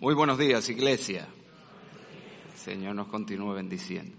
[0.00, 1.28] Muy buenos días, iglesia.
[2.50, 4.16] El Señor nos continúe bendiciendo.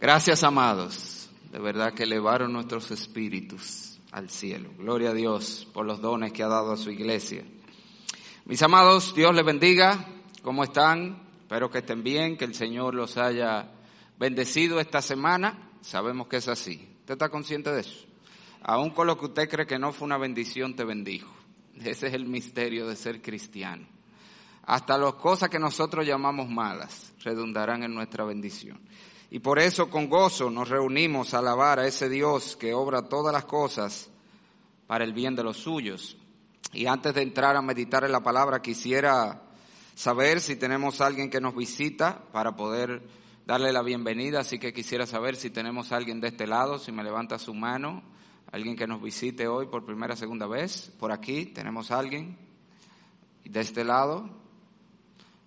[0.00, 1.28] Gracias, amados.
[1.52, 4.70] De verdad que elevaron nuestros espíritus al cielo.
[4.78, 7.44] Gloria a Dios por los dones que ha dado a su iglesia.
[8.46, 10.06] Mis amados, Dios les bendiga.
[10.42, 11.20] ¿Cómo están?
[11.42, 13.72] Espero que estén bien, que el Señor los haya
[14.18, 15.68] bendecido esta semana.
[15.82, 16.96] Sabemos que es así.
[17.00, 18.06] ¿Usted está consciente de eso?
[18.62, 21.30] Aún con lo que usted cree que no fue una bendición, te bendijo.
[21.78, 23.93] Ese es el misterio de ser cristiano.
[24.66, 28.80] Hasta las cosas que nosotros llamamos malas redundarán en nuestra bendición.
[29.30, 33.32] Y por eso con gozo nos reunimos a alabar a ese Dios que obra todas
[33.32, 34.10] las cosas
[34.86, 36.16] para el bien de los suyos.
[36.72, 39.42] Y antes de entrar a meditar en la palabra, quisiera
[39.94, 43.02] saber si tenemos alguien que nos visita para poder
[43.46, 44.40] darle la bienvenida.
[44.40, 48.02] Así que quisiera saber si tenemos alguien de este lado, si me levanta su mano,
[48.50, 50.92] alguien que nos visite hoy por primera, segunda vez.
[50.98, 52.38] Por aquí tenemos alguien.
[53.44, 54.43] De este lado,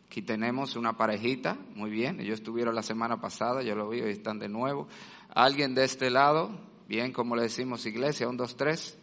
[0.08, 4.04] Aquí tenemos una parejita, muy bien, ellos estuvieron la semana pasada, yo lo vi, y
[4.04, 4.88] están de nuevo.
[5.36, 6.50] ¿Alguien de este lado?
[6.88, 8.98] Bien, como le decimos iglesia, un, dos, tres.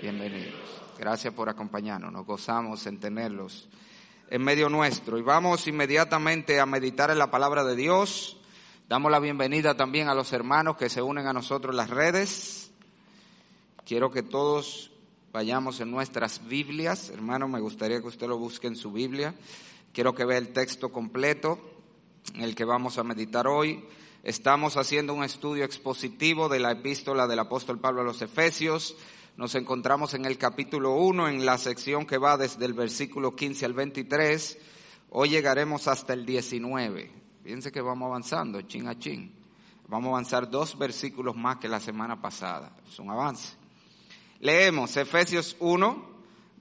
[0.00, 0.54] Bienvenidos.
[0.96, 3.68] Gracias por acompañarnos, nos gozamos en tenerlos
[4.30, 5.18] en medio nuestro.
[5.18, 8.36] Y vamos inmediatamente a meditar en la palabra de Dios.
[8.88, 12.70] Damos la bienvenida también a los hermanos que se unen a nosotros en las redes.
[13.84, 14.92] Quiero que todos
[15.32, 17.10] vayamos en nuestras Biblias.
[17.10, 19.34] Hermano, me gustaría que usted lo busque en su Biblia.
[19.94, 21.60] Quiero que vea el texto completo
[22.34, 23.84] en el que vamos a meditar hoy.
[24.24, 28.96] Estamos haciendo un estudio expositivo de la epístola del apóstol Pablo a los Efesios.
[29.36, 33.66] Nos encontramos en el capítulo 1, en la sección que va desde el versículo 15
[33.66, 34.58] al 23.
[35.10, 37.12] Hoy llegaremos hasta el 19.
[37.44, 39.32] Fíjense que vamos avanzando, chin a chin.
[39.86, 42.74] Vamos a avanzar dos versículos más que la semana pasada.
[42.90, 43.54] Es un avance.
[44.40, 46.13] Leemos Efesios 1,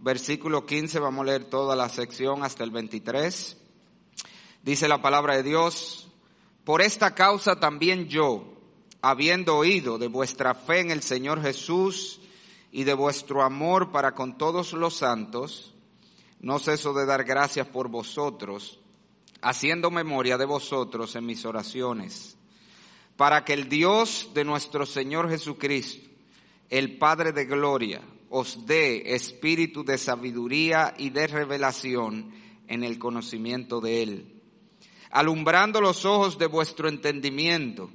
[0.03, 3.57] versículo 15, vamos a leer toda la sección hasta el 23.
[4.61, 6.09] Dice la palabra de Dios,
[6.65, 8.53] por esta causa también yo,
[9.01, 12.19] habiendo oído de vuestra fe en el Señor Jesús
[12.69, 15.73] y de vuestro amor para con todos los santos,
[16.41, 18.81] no ceso de dar gracias por vosotros,
[19.41, 22.35] haciendo memoria de vosotros en mis oraciones,
[23.15, 26.09] para que el Dios de nuestro Señor Jesucristo,
[26.69, 28.01] el Padre de Gloria,
[28.35, 32.33] os dé espíritu de sabiduría y de revelación
[32.67, 34.41] en el conocimiento de Él,
[35.11, 37.91] alumbrando los ojos de vuestro entendimiento,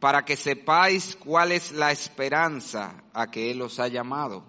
[0.00, 4.44] para que sepáis cuál es la esperanza a que Él os ha llamado,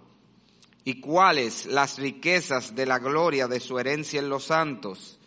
[0.84, 5.20] y cuáles las riquezas de la gloria de su herencia en los santos,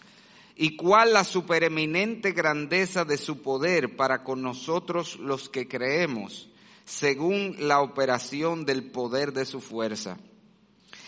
[0.56, 6.49] y cuál la supereminente grandeza de su poder para con nosotros los que creemos
[6.90, 10.18] según la operación del poder de su fuerza,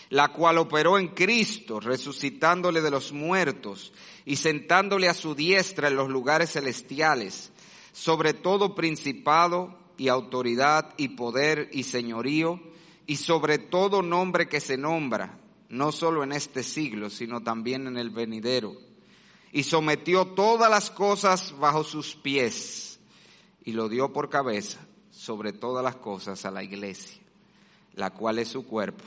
[0.09, 3.91] la cual operó en Cristo, resucitándole de los muertos
[4.23, 7.51] y sentándole a su diestra en los lugares celestiales,
[7.91, 12.61] sobre todo principado y autoridad y poder y señorío,
[13.05, 17.97] y sobre todo nombre que se nombra, no solo en este siglo, sino también en
[17.97, 18.73] el venidero.
[19.51, 23.01] Y sometió todas las cosas bajo sus pies,
[23.65, 24.79] y lo dio por cabeza
[25.23, 27.21] sobre todas las cosas a la iglesia,
[27.93, 29.05] la cual es su cuerpo,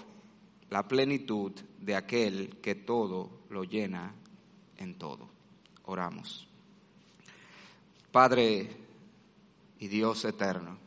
[0.71, 4.15] la plenitud de aquel que todo lo llena
[4.79, 5.29] en todo.
[5.85, 6.49] Oramos.
[8.11, 8.67] Padre
[9.79, 10.79] y Dios eterno,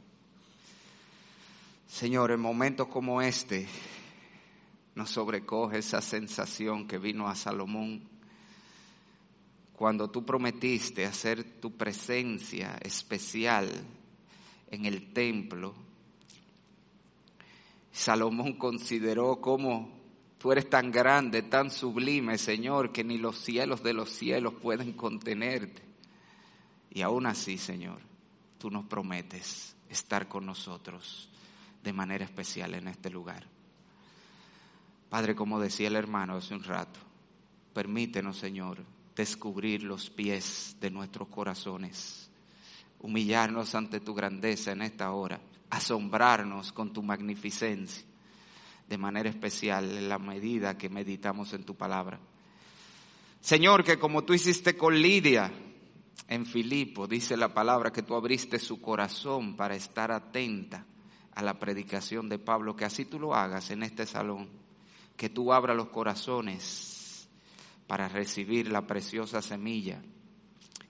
[1.87, 3.67] Señor, en momentos como este
[4.95, 8.01] nos sobrecoge esa sensación que vino a Salomón
[9.73, 13.69] cuando tú prometiste hacer tu presencia especial
[14.71, 15.73] en el templo,
[17.91, 19.89] Salomón consideró cómo
[20.37, 24.93] tú eres tan grande, tan sublime, Señor, que ni los cielos de los cielos pueden
[24.93, 25.81] contenerte.
[26.91, 27.99] Y aún así, Señor,
[28.57, 31.29] tú nos prometes estar con nosotros
[31.83, 33.45] de manera especial en este lugar.
[35.09, 36.99] Padre, como decía el hermano hace un rato,
[37.73, 38.83] permítenos, Señor,
[39.15, 42.28] descubrir los pies de nuestros corazones
[42.99, 48.03] humillarnos ante tu grandeza en esta hora, asombrarnos con tu magnificencia,
[48.87, 52.19] de manera especial en la medida que meditamos en tu palabra.
[53.39, 55.51] Señor, que como tú hiciste con Lidia
[56.27, 60.85] en Filipo, dice la palabra que tú abriste su corazón para estar atenta
[61.33, 64.49] a la predicación de Pablo, que así tú lo hagas en este salón,
[65.15, 67.29] que tú abras los corazones
[67.87, 70.01] para recibir la preciosa semilla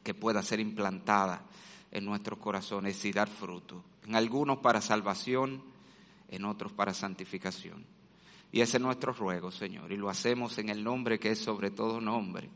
[0.04, 1.46] que pueda ser implantada
[1.92, 3.84] en nuestros corazones y dar fruto.
[4.06, 5.64] En algunos para salvación,
[6.30, 7.86] en otros para santificación.
[8.52, 9.92] Y ese es nuestro ruego, Señor.
[9.92, 12.50] Y lo hacemos en el nombre que es sobre todo nombre,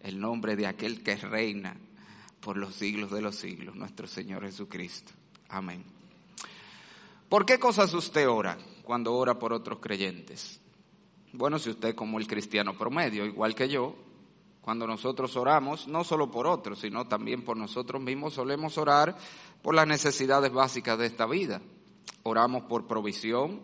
[0.00, 1.76] el nombre de aquel que reina
[2.40, 5.12] por los siglos de los siglos, nuestro Señor Jesucristo.
[5.48, 5.84] Amén.
[7.28, 10.60] ¿Por qué cosas usted ora cuando ora por otros creyentes?
[11.32, 13.94] Bueno, si usted como el cristiano promedio, igual que yo,
[14.60, 19.16] cuando nosotros oramos, no solo por otros, sino también por nosotros mismos, solemos orar
[19.62, 21.60] por las necesidades básicas de esta vida.
[22.22, 23.62] Oramos por provisión,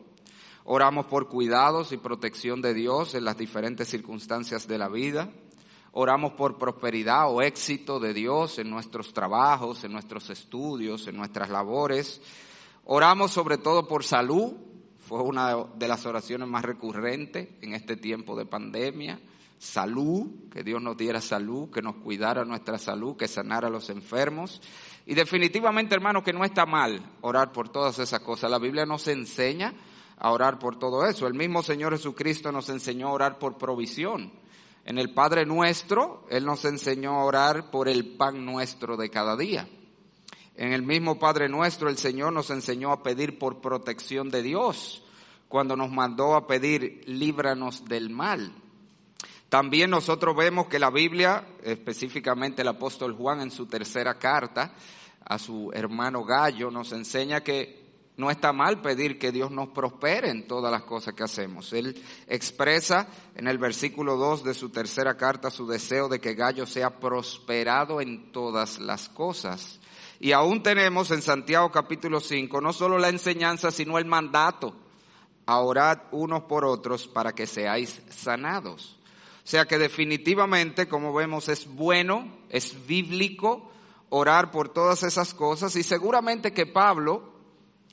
[0.65, 5.31] oramos por cuidados y protección de Dios en las diferentes circunstancias de la vida,
[5.93, 11.51] oramos por prosperidad o éxito de Dios en nuestros trabajos, en nuestros estudios, en nuestras
[11.51, 12.21] labores,
[12.85, 14.55] oramos sobre todo por salud,
[14.99, 19.21] fue una de las oraciones más recurrentes en este tiempo de pandemia,
[19.59, 23.91] salud, que Dios nos diera salud, que nos cuidara nuestra salud, que sanara a los
[23.91, 24.61] enfermos.
[25.07, 28.51] Y definitivamente, hermano, que no está mal orar por todas esas cosas.
[28.51, 29.75] La Biblia nos enseña
[30.19, 31.27] a orar por todo eso.
[31.27, 34.33] El mismo Señor Jesucristo nos enseñó a orar por provisión.
[34.85, 39.37] En el Padre nuestro, Él nos enseñó a orar por el pan nuestro de cada
[39.37, 39.69] día.
[40.55, 45.03] En el mismo Padre nuestro, el Señor nos enseñó a pedir por protección de Dios,
[45.49, 48.53] cuando nos mandó a pedir líbranos del mal.
[49.49, 54.75] También nosotros vemos que la Biblia, específicamente el apóstol Juan en su tercera carta
[55.25, 60.31] a su hermano Gallo, nos enseña que no está mal pedir que Dios nos prospere
[60.31, 61.73] en todas las cosas que hacemos.
[61.73, 66.67] Él expresa en el versículo 2 de su tercera carta su deseo de que Gallo
[66.67, 69.79] sea prosperado en todas las cosas.
[70.19, 74.75] Y aún tenemos en Santiago capítulo 5 no solo la enseñanza, sino el mandato
[75.45, 75.61] a
[76.11, 78.97] unos por otros para que seáis sanados.
[79.47, 83.71] O sea que definitivamente, como vemos, es bueno, es bíblico
[84.09, 87.33] orar por todas esas cosas y seguramente que Pablo,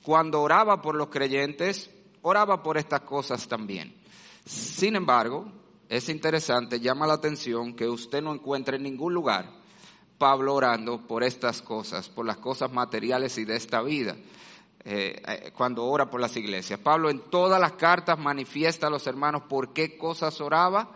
[0.02, 1.92] cuando oraba por los creyentes,
[2.24, 3.96] oraba por estas cosas también.
[4.44, 5.46] Sin embargo,
[5.90, 9.52] es interesante, llama la atención que usted no encuentre en ningún lugar
[10.18, 14.16] Pablo orando por estas cosas, por las cosas materiales y de esta vida.
[14.86, 16.80] Eh, eh, cuando ora por las iglesias.
[16.80, 20.90] Pablo en todas las cartas manifiesta a los hermanos por qué cosas oraba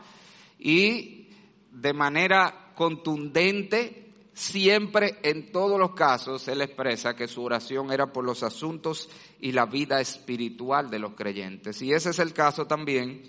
[0.59, 1.29] y
[1.71, 8.23] de manera contundente, siempre en todos los casos, él expresa que su oración era por
[8.23, 9.09] los asuntos
[9.39, 11.81] y la vida espiritual de los creyentes.
[11.81, 13.23] Y ese es el caso también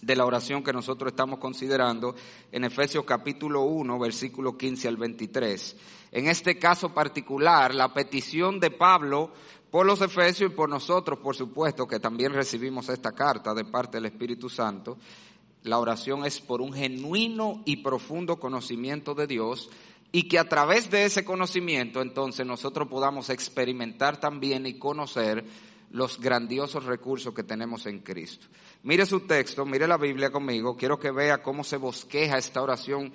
[0.00, 2.14] de la oración que nosotros estamos considerando
[2.52, 5.76] en Efesios capítulo 1, versículo 15 al 23.
[6.12, 9.32] En este caso particular, la petición de Pablo
[9.70, 13.96] por los Efesios y por nosotros, por supuesto, que también recibimos esta carta de parte
[13.96, 14.96] del Espíritu Santo,
[15.66, 19.68] la oración es por un genuino y profundo conocimiento de Dios
[20.12, 25.44] y que a través de ese conocimiento entonces nosotros podamos experimentar también y conocer
[25.90, 28.46] los grandiosos recursos que tenemos en Cristo.
[28.82, 33.12] Mire su texto, mire la Biblia conmigo, quiero que vea cómo se bosqueja esta oración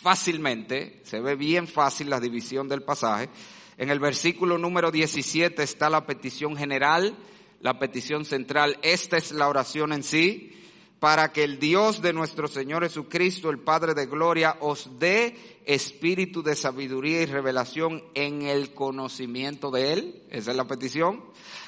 [0.00, 3.28] fácilmente, se ve bien fácil la división del pasaje.
[3.76, 7.16] En el versículo número 17 está la petición general,
[7.60, 10.54] la petición central, esta es la oración en sí,
[11.00, 16.42] para que el Dios de nuestro Señor Jesucristo, el Padre de Gloria, os dé espíritu
[16.42, 20.22] de sabiduría y revelación en el conocimiento de Él.
[20.30, 21.22] Esa es la petición.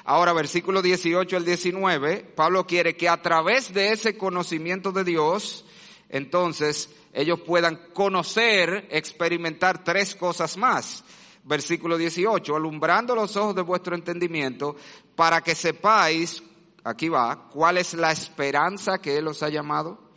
[0.04, 5.64] Ahora, versículo 18 al 19, Pablo quiere que a través de ese conocimiento de Dios,
[6.08, 11.04] entonces ellos puedan conocer, experimentar tres cosas más.
[11.44, 14.76] Versículo 18, alumbrando los ojos de vuestro entendimiento
[15.14, 16.42] para que sepáis
[16.84, 20.10] aquí va, ¿cuál es la esperanza que Él os ha llamado?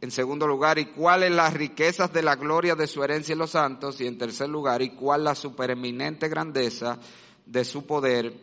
[0.00, 3.50] En segundo lugar, ¿y cuáles las riquezas de la gloria de su herencia en los
[3.50, 4.00] santos?
[4.00, 6.98] Y en tercer lugar, ¿y cuál la supereminente grandeza
[7.46, 8.34] de su poder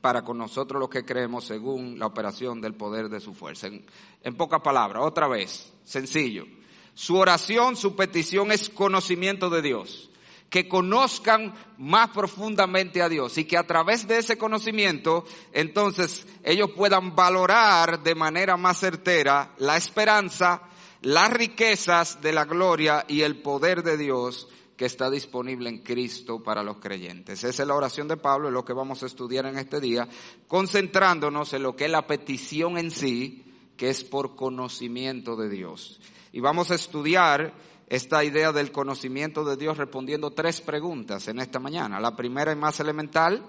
[0.00, 3.68] para con nosotros los que creemos según la operación del poder de su fuerza?
[3.68, 3.86] En,
[4.22, 6.44] en pocas palabras, otra vez, sencillo.
[6.92, 10.10] Su oración, su petición es conocimiento de Dios
[10.50, 16.70] que conozcan más profundamente a Dios y que a través de ese conocimiento entonces ellos
[16.76, 20.62] puedan valorar de manera más certera la esperanza,
[21.02, 26.40] las riquezas de la gloria y el poder de Dios que está disponible en Cristo
[26.40, 27.42] para los creyentes.
[27.42, 30.08] Esa es la oración de Pablo, es lo que vamos a estudiar en este día,
[30.46, 33.44] concentrándonos en lo que es la petición en sí,
[33.76, 36.00] que es por conocimiento de Dios.
[36.32, 37.54] Y vamos a estudiar
[37.88, 41.98] esta idea del conocimiento de Dios respondiendo tres preguntas en esta mañana.
[42.00, 43.46] La primera y más elemental,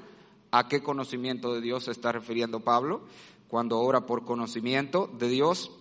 [0.52, 3.02] ¿a qué conocimiento de Dios se está refiriendo Pablo
[3.50, 5.72] cuando ora por conocimiento de Dios?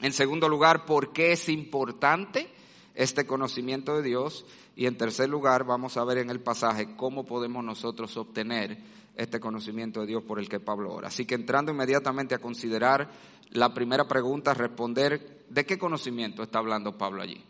[0.00, 2.48] En segundo lugar, ¿por qué es importante
[2.94, 4.46] este conocimiento de Dios?
[4.76, 8.78] Y en tercer lugar, vamos a ver en el pasaje cómo podemos nosotros obtener
[9.16, 11.08] este conocimiento de Dios por el que Pablo ora.
[11.08, 13.10] Así que entrando inmediatamente a considerar
[13.50, 17.44] la primera pregunta, responder de qué conocimiento está hablando Pablo allí.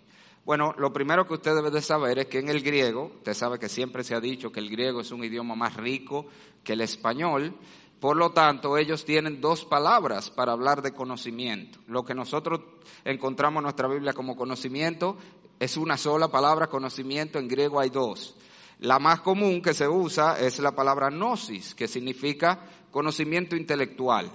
[0.45, 3.59] Bueno, lo primero que usted debe de saber es que en el griego, usted sabe
[3.59, 6.27] que siempre se ha dicho que el griego es un idioma más rico
[6.63, 7.55] que el español,
[7.99, 11.79] por lo tanto, ellos tienen dos palabras para hablar de conocimiento.
[11.87, 12.61] Lo que nosotros
[13.03, 15.17] encontramos en nuestra Biblia como conocimiento
[15.59, 18.37] es una sola palabra, conocimiento, en griego hay dos.
[18.81, 22.61] La más común que se usa es la palabra gnosis, que significa
[22.91, 24.31] conocimiento intelectual.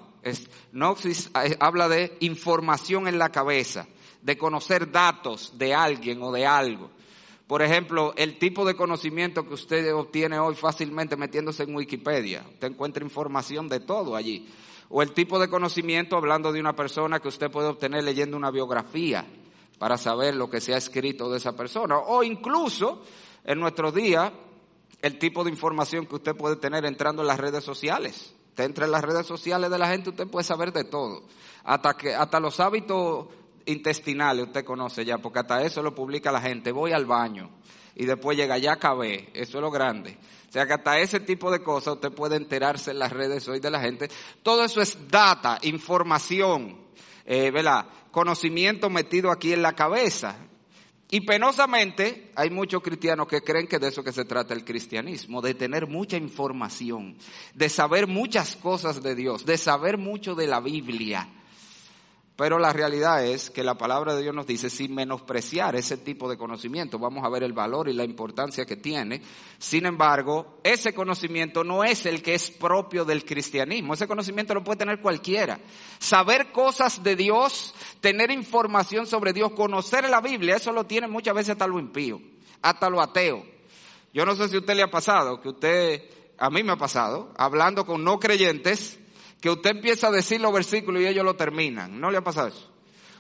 [0.72, 3.86] gnosis eh, habla de información en la cabeza,
[4.22, 6.90] de conocer datos de alguien o de algo.
[7.48, 12.46] Por ejemplo, el tipo de conocimiento que usted obtiene hoy fácilmente metiéndose en Wikipedia.
[12.48, 14.48] Usted encuentra información de todo allí.
[14.90, 18.52] O el tipo de conocimiento hablando de una persona que usted puede obtener leyendo una
[18.52, 19.26] biografía
[19.80, 21.98] para saber lo que se ha escrito de esa persona.
[21.98, 23.02] O incluso
[23.44, 24.32] en nuestro día,
[25.02, 28.34] el tipo de información que usted puede tener entrando en las redes sociales.
[28.50, 31.24] Usted entra en las redes sociales de la gente, usted puede saber de todo.
[31.64, 33.28] Hasta que, hasta los hábitos
[33.72, 36.72] intestinales usted conoce ya, porque hasta eso lo publica la gente.
[36.72, 37.50] Voy al baño
[37.96, 39.30] y después llega, ya acabé.
[39.34, 40.18] Eso es lo grande.
[40.48, 43.60] O sea que hasta ese tipo de cosas usted puede enterarse en las redes hoy
[43.60, 44.10] de la gente.
[44.42, 46.78] Todo eso es data, información,
[47.26, 47.52] eh.
[48.12, 50.36] Conocimiento metido aquí en la cabeza.
[51.12, 55.42] Y penosamente hay muchos cristianos que creen que de eso que se trata el cristianismo,
[55.42, 57.18] de tener mucha información,
[57.56, 61.28] de saber muchas cosas de Dios, de saber mucho de la Biblia.
[62.40, 66.30] Pero la realidad es que la palabra de Dios nos dice, sin menospreciar ese tipo
[66.30, 69.22] de conocimiento, vamos a ver el valor y la importancia que tiene.
[69.58, 73.94] Sin embargo, ese conocimiento no es el que es propio del cristianismo.
[73.94, 75.60] Ese conocimiento lo puede tener cualquiera.
[75.98, 81.36] Saber cosas de Dios, tener información sobre Dios, conocer la Biblia, eso lo tiene muchas
[81.36, 82.22] veces hasta lo impío,
[82.62, 83.46] hasta lo ateo.
[84.14, 86.04] Yo no sé si a usted le ha pasado, que usted,
[86.38, 88.99] a mí me ha pasado, hablando con no creyentes,
[89.42, 92.00] que usted empieza a decir los versículos y ellos lo terminan.
[92.00, 92.70] ¿No le ha pasado eso?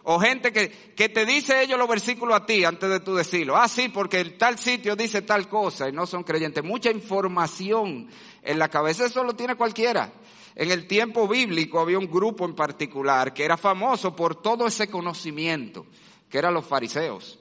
[0.03, 3.57] O gente que, que te dice ellos los versículos a ti antes de tú decirlo.
[3.57, 6.63] Ah, sí, porque el tal sitio dice tal cosa y no son creyentes.
[6.63, 8.07] Mucha información
[8.41, 10.11] en la cabeza, eso lo tiene cualquiera.
[10.55, 14.89] En el tiempo bíblico había un grupo en particular que era famoso por todo ese
[14.89, 15.85] conocimiento,
[16.29, 17.39] que eran los fariseos.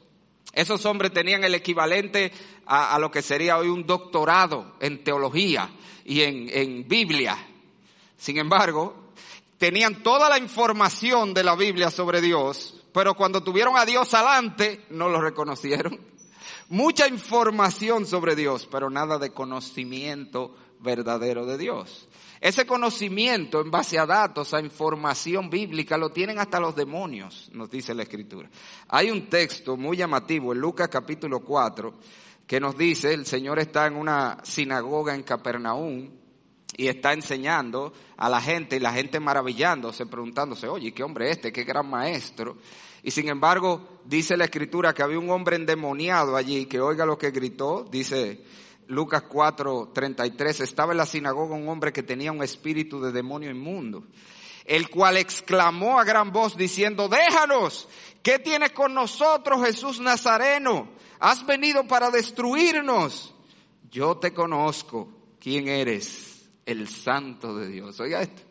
[0.52, 2.32] Esos hombres tenían el equivalente
[2.66, 5.70] a, lo que sería hoy un doctorado en teología
[6.04, 7.36] y en, en Biblia
[8.18, 9.12] sin embargo,
[9.58, 14.84] tenían toda la información de la Biblia sobre Dios, pero cuando tuvieron a Dios alante,
[14.90, 15.98] no lo reconocieron.
[16.68, 22.08] Mucha información sobre Dios, pero nada de conocimiento verdadero de Dios.
[22.40, 27.70] Ese conocimiento en base a datos, a información bíblica, lo tienen hasta los demonios, nos
[27.70, 28.50] dice la Escritura.
[28.88, 31.94] Hay un texto muy llamativo en Lucas capítulo 4
[32.46, 36.17] que nos dice, el Señor está en una sinagoga en Capernaum
[36.78, 41.52] y está enseñando a la gente y la gente maravillándose, preguntándose, oye, ¿qué hombre este?
[41.52, 42.56] ¿Qué gran maestro?
[43.02, 47.18] Y sin embargo, dice la escritura que había un hombre endemoniado allí, que oiga lo
[47.18, 48.44] que gritó, dice
[48.86, 53.50] Lucas 4, 33, estaba en la sinagoga un hombre que tenía un espíritu de demonio
[53.50, 54.04] inmundo,
[54.64, 57.88] el cual exclamó a gran voz diciendo, déjanos,
[58.22, 60.90] ¿qué tienes con nosotros Jesús Nazareno?
[61.18, 63.34] Has venido para destruirnos.
[63.90, 65.08] Yo te conozco,
[65.40, 66.37] ¿quién eres?
[66.68, 67.98] El santo de Dios.
[67.98, 68.42] Oiga esto.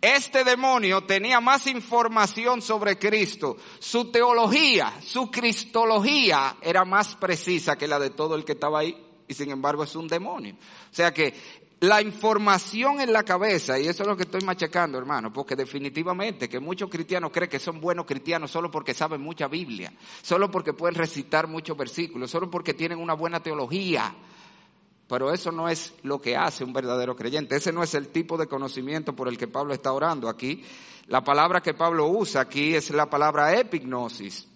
[0.00, 3.58] Este demonio tenía más información sobre Cristo.
[3.80, 8.96] Su teología, su cristología era más precisa que la de todo el que estaba ahí.
[9.28, 10.54] Y sin embargo es un demonio.
[10.54, 11.34] O sea que
[11.80, 16.48] la información en la cabeza, y eso es lo que estoy machacando, hermano, porque definitivamente
[16.48, 19.92] que muchos cristianos creen que son buenos cristianos solo porque saben mucha Biblia,
[20.22, 24.14] solo porque pueden recitar muchos versículos, solo porque tienen una buena teología.
[25.10, 27.56] Pero eso no es lo que hace un verdadero creyente.
[27.56, 30.62] Ese no es el tipo de conocimiento por el que Pablo está orando aquí.
[31.08, 34.46] La palabra que Pablo usa aquí es la palabra epignosis,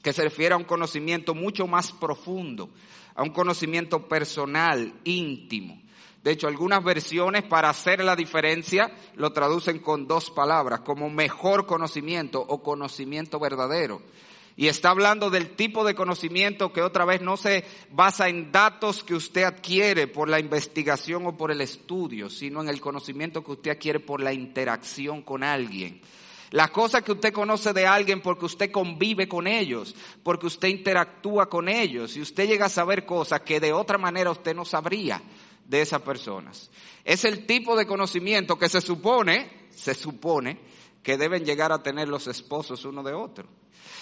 [0.00, 2.70] que se refiere a un conocimiento mucho más profundo,
[3.16, 5.82] a un conocimiento personal, íntimo.
[6.22, 11.66] De hecho, algunas versiones para hacer la diferencia lo traducen con dos palabras, como mejor
[11.66, 14.02] conocimiento o conocimiento verdadero.
[14.58, 19.04] Y está hablando del tipo de conocimiento que otra vez no se basa en datos
[19.04, 23.52] que usted adquiere por la investigación o por el estudio, sino en el conocimiento que
[23.52, 26.00] usted adquiere por la interacción con alguien.
[26.52, 31.50] Las cosas que usted conoce de alguien porque usted convive con ellos, porque usted interactúa
[31.50, 35.20] con ellos y usted llega a saber cosas que de otra manera usted no sabría
[35.66, 36.70] de esas personas.
[37.04, 40.58] Es el tipo de conocimiento que se supone, se supone,
[41.02, 43.48] que deben llegar a tener los esposos uno de otro.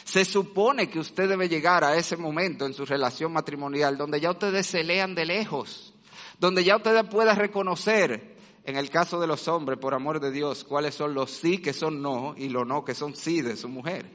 [0.05, 4.31] Se supone que usted debe llegar a ese momento en su relación matrimonial donde ya
[4.31, 5.95] ustedes se lean de lejos,
[6.39, 10.65] donde ya ustedes puedan reconocer, en el caso de los hombres, por amor de Dios,
[10.65, 13.69] cuáles son los sí que son no y los no que son sí de su
[13.69, 14.11] mujer.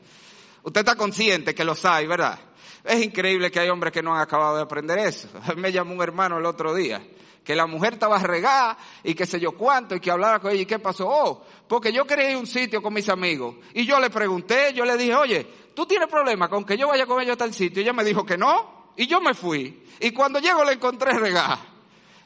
[0.61, 2.39] Usted está consciente que los hay, ¿verdad?
[2.83, 5.27] Es increíble que hay hombres que no han acabado de aprender eso.
[5.57, 7.01] Me llamó un hermano el otro día,
[7.43, 10.61] que la mujer estaba regada y que sé yo cuánto y que hablara con ella
[10.61, 11.07] y qué pasó.
[11.09, 14.85] Oh, porque yo quería ir un sitio con mis amigos y yo le pregunté, yo
[14.85, 15.47] le dije, oye,
[15.79, 17.79] ¿tú tienes problema con que yo vaya con ellos a tal sitio?
[17.79, 19.81] Y ella me dijo que no y yo me fui.
[20.01, 21.57] Y cuando llego le encontré regada.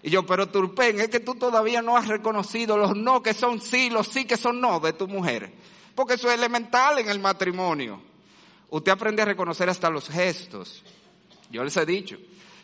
[0.01, 3.61] Y yo, pero Turpen, es que tú todavía no has reconocido los no que son
[3.61, 5.53] sí, los sí que son no de tu mujer.
[5.93, 8.01] Porque eso es elemental en el matrimonio.
[8.71, 10.81] Usted aprende a reconocer hasta los gestos.
[11.51, 12.17] Yo les he dicho,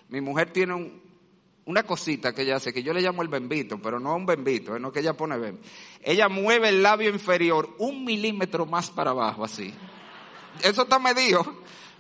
[0.10, 0.92] mi mujer tiene
[1.66, 4.80] una cosita que ella hace, que yo le llamo el bembito, pero no un bembito,
[4.80, 5.60] no que ella pone bem.
[6.02, 9.72] Ella mueve el labio inferior un milímetro más para abajo, así.
[10.62, 11.46] Eso está medido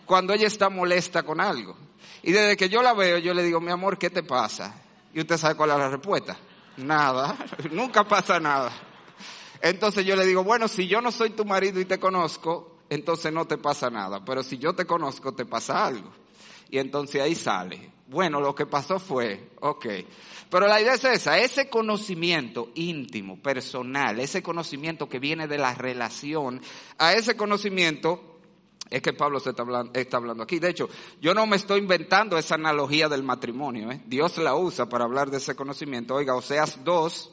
[0.05, 1.75] cuando ella está molesta con algo.
[2.23, 4.75] Y desde que yo la veo, yo le digo, mi amor, ¿qué te pasa?
[5.13, 6.37] Y usted sabe cuál es la respuesta.
[6.77, 7.37] Nada,
[7.71, 8.71] nunca pasa nada.
[9.61, 13.31] Entonces yo le digo, bueno, si yo no soy tu marido y te conozco, entonces
[13.31, 14.23] no te pasa nada.
[14.23, 16.11] Pero si yo te conozco, te pasa algo.
[16.69, 17.91] Y entonces ahí sale.
[18.07, 19.85] Bueno, lo que pasó fue, ok.
[20.49, 25.75] Pero la idea es esa, ese conocimiento íntimo, personal, ese conocimiento que viene de la
[25.75, 26.61] relación,
[26.97, 28.28] a ese conocimiento
[28.89, 30.58] es que Pablo está hablando, aquí.
[30.58, 30.89] De hecho,
[31.22, 33.91] yo no me estoy inventando esa analogía del matrimonio.
[33.91, 34.01] ¿eh?
[34.08, 36.15] Dios la usa para hablar de ese conocimiento.
[36.15, 37.31] Oiga, Oseas 2,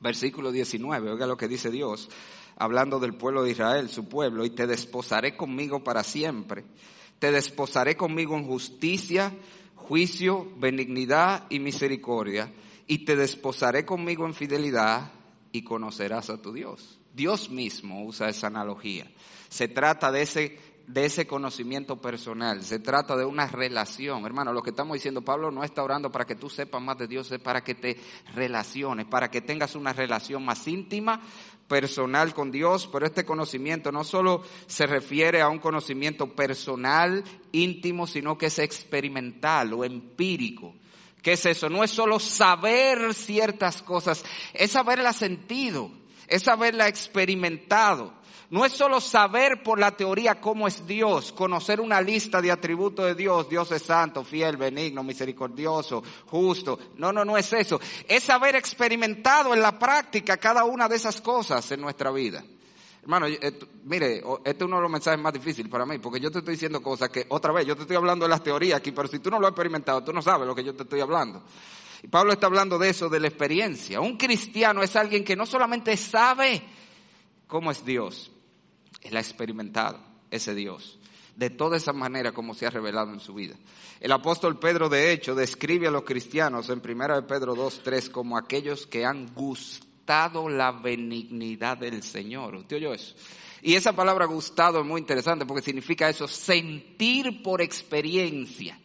[0.00, 2.08] versículo 19, oiga lo que dice Dios,
[2.56, 6.64] hablando del pueblo de Israel, su pueblo, y te desposaré conmigo para siempre.
[7.18, 9.34] Te desposaré conmigo en justicia,
[9.74, 12.52] juicio, benignidad y misericordia.
[12.86, 15.10] Y te desposaré conmigo en fidelidad
[15.50, 16.98] y conocerás a tu Dios.
[17.12, 19.10] Dios mismo usa esa analogía.
[19.48, 24.24] Se trata de ese de ese conocimiento personal, se trata de una relación.
[24.24, 27.06] Hermano, lo que estamos diciendo, Pablo no está orando para que tú sepas más de
[27.06, 28.00] Dios, es para que te
[28.34, 31.20] relaciones, para que tengas una relación más íntima,
[31.68, 38.06] personal con Dios, pero este conocimiento no solo se refiere a un conocimiento personal, íntimo,
[38.06, 40.74] sino que es experimental o empírico.
[41.22, 41.68] ¿Qué es eso?
[41.68, 44.24] No es solo saber ciertas cosas,
[44.54, 45.90] es haberla sentido,
[46.28, 48.17] es haberla experimentado.
[48.50, 53.04] No es solo saber por la teoría cómo es Dios, conocer una lista de atributos
[53.04, 56.78] de Dios, Dios es santo, fiel, benigno, misericordioso, justo.
[56.96, 57.78] No, no, no es eso.
[58.08, 62.42] Es haber experimentado en la práctica cada una de esas cosas en nuestra vida.
[63.02, 63.26] Hermano,
[63.84, 66.54] mire, este es uno de los mensajes más difíciles para mí, porque yo te estoy
[66.54, 69.18] diciendo cosas que, otra vez, yo te estoy hablando de las teorías aquí, pero si
[69.18, 71.42] tú no lo has experimentado, tú no sabes lo que yo te estoy hablando.
[72.02, 74.00] Y Pablo está hablando de eso, de la experiencia.
[74.00, 76.62] Un cristiano es alguien que no solamente sabe
[77.46, 78.30] cómo es Dios,
[79.08, 80.98] él ha experimentado ese Dios
[81.38, 83.54] de toda esa manera como se ha revelado en su vida.
[84.00, 88.36] El apóstol Pedro, de hecho, describe a los cristianos en 1 Pedro 2, 3 como
[88.36, 92.56] aquellos que han gustado la benignidad del Señor.
[92.56, 93.14] ¿Usted oyó eso?
[93.62, 98.76] Y esa palabra gustado es muy interesante porque significa eso, sentir por experiencia.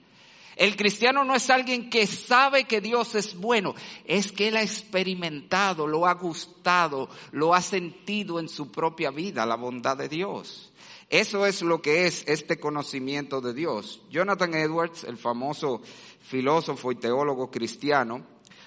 [0.55, 3.73] El cristiano no es alguien que sabe que Dios es bueno,
[4.05, 9.45] es que él ha experimentado, lo ha gustado, lo ha sentido en su propia vida,
[9.45, 10.71] la bondad de Dios.
[11.09, 14.01] Eso es lo que es este conocimiento de Dios.
[14.09, 15.81] Jonathan Edwards, el famoso
[16.21, 18.25] filósofo y teólogo cristiano,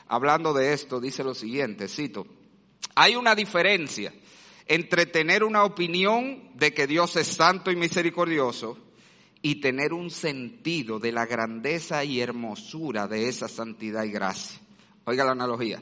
[0.09, 2.27] hablando de esto, dice lo siguiente, cito,
[2.95, 4.13] hay una diferencia
[4.67, 8.79] entre tener una opinión de que Dios es santo y misericordioso
[9.47, 14.59] y tener un sentido de la grandeza y hermosura de esa santidad y gracia.
[15.05, 15.81] Oiga la analogía.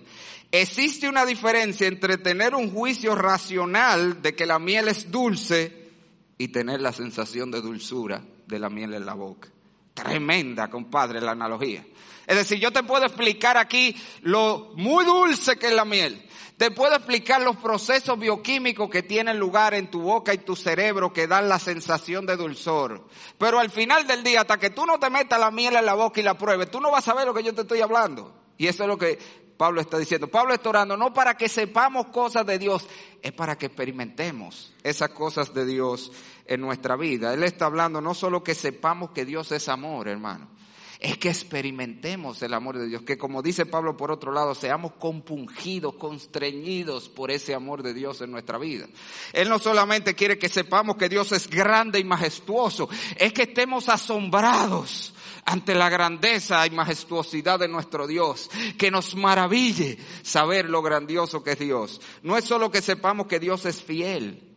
[0.52, 5.92] Existe una diferencia entre tener un juicio racional de que la miel es dulce
[6.36, 9.48] y tener la sensación de dulzura de la miel en la boca.
[9.94, 11.86] Tremenda, compadre, la analogía.
[12.26, 16.22] Es decir, yo te puedo explicar aquí lo muy dulce que es la miel.
[16.56, 21.12] Te puedo explicar los procesos bioquímicos que tienen lugar en tu boca y tu cerebro
[21.12, 23.08] que dan la sensación de dulzor.
[23.38, 25.94] Pero al final del día, hasta que tú no te metas la miel en la
[25.94, 28.32] boca y la pruebes, tú no vas a saber lo que yo te estoy hablando.
[28.56, 29.18] Y eso es lo que
[29.56, 30.28] Pablo está diciendo.
[30.28, 32.86] Pablo está orando no para que sepamos cosas de Dios,
[33.20, 36.12] es para que experimentemos esas cosas de Dios
[36.46, 37.34] en nuestra vida.
[37.34, 40.53] Él está hablando no solo que sepamos que Dios es amor, hermano
[41.00, 44.92] es que experimentemos el amor de Dios, que como dice Pablo por otro lado, seamos
[44.92, 48.86] compungidos, constreñidos por ese amor de Dios en nuestra vida.
[49.32, 53.88] Él no solamente quiere que sepamos que Dios es grande y majestuoso, es que estemos
[53.88, 61.42] asombrados ante la grandeza y majestuosidad de nuestro Dios, que nos maraville saber lo grandioso
[61.42, 62.00] que es Dios.
[62.22, 64.53] No es solo que sepamos que Dios es fiel,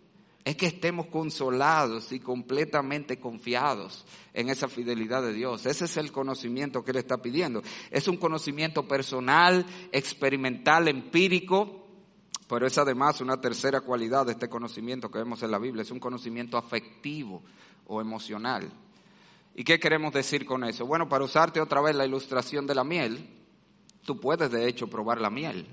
[0.47, 5.65] es que estemos consolados y completamente confiados en esa fidelidad de Dios.
[5.65, 7.61] Ese es el conocimiento que Él está pidiendo.
[7.91, 11.85] Es un conocimiento personal, experimental, empírico,
[12.47, 15.91] Pero es además una tercera cualidad de este conocimiento que vemos en la Biblia, es
[15.91, 17.43] un conocimiento afectivo
[17.85, 18.71] o emocional.
[19.53, 20.85] ¿Y qué queremos decir con eso?
[20.85, 23.27] Bueno, para usarte otra vez la ilustración de la miel,
[24.05, 25.67] tú puedes de hecho probar la miel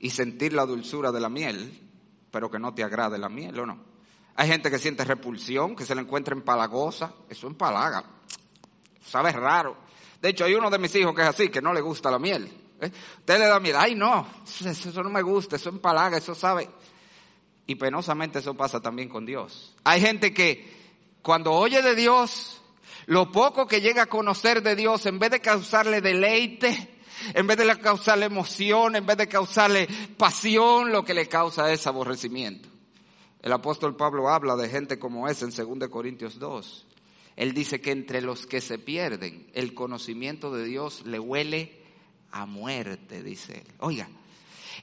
[0.00, 1.87] y sentir la dulzura de la miel,
[2.38, 3.76] pero que no te agrade la miel, ¿o no?
[4.36, 8.04] Hay gente que siente repulsión, que se le encuentra empalagosa, eso empalaga,
[9.04, 9.76] sabe raro.
[10.22, 12.20] De hecho, hay uno de mis hijos que es así, que no le gusta la
[12.20, 12.48] miel.
[12.80, 12.92] ¿eh?
[13.18, 14.24] Usted le da miel, ay no,
[14.64, 16.70] eso, no me gusta, eso empalaga, eso sabe.
[17.66, 19.74] Y penosamente eso pasa también con Dios.
[19.82, 22.62] Hay gente que cuando oye de Dios,
[23.06, 26.97] lo poco que llega a conocer de Dios, en vez de causarle deleite,
[27.34, 31.86] en vez de causarle emoción, en vez de causarle pasión, lo que le causa es
[31.86, 32.68] aborrecimiento.
[33.42, 36.86] El apóstol Pablo habla de gente como esa en 2 Corintios 2.
[37.36, 41.80] Él dice que entre los que se pierden, el conocimiento de Dios le huele
[42.32, 43.74] a muerte, dice él.
[43.78, 44.08] Oiga,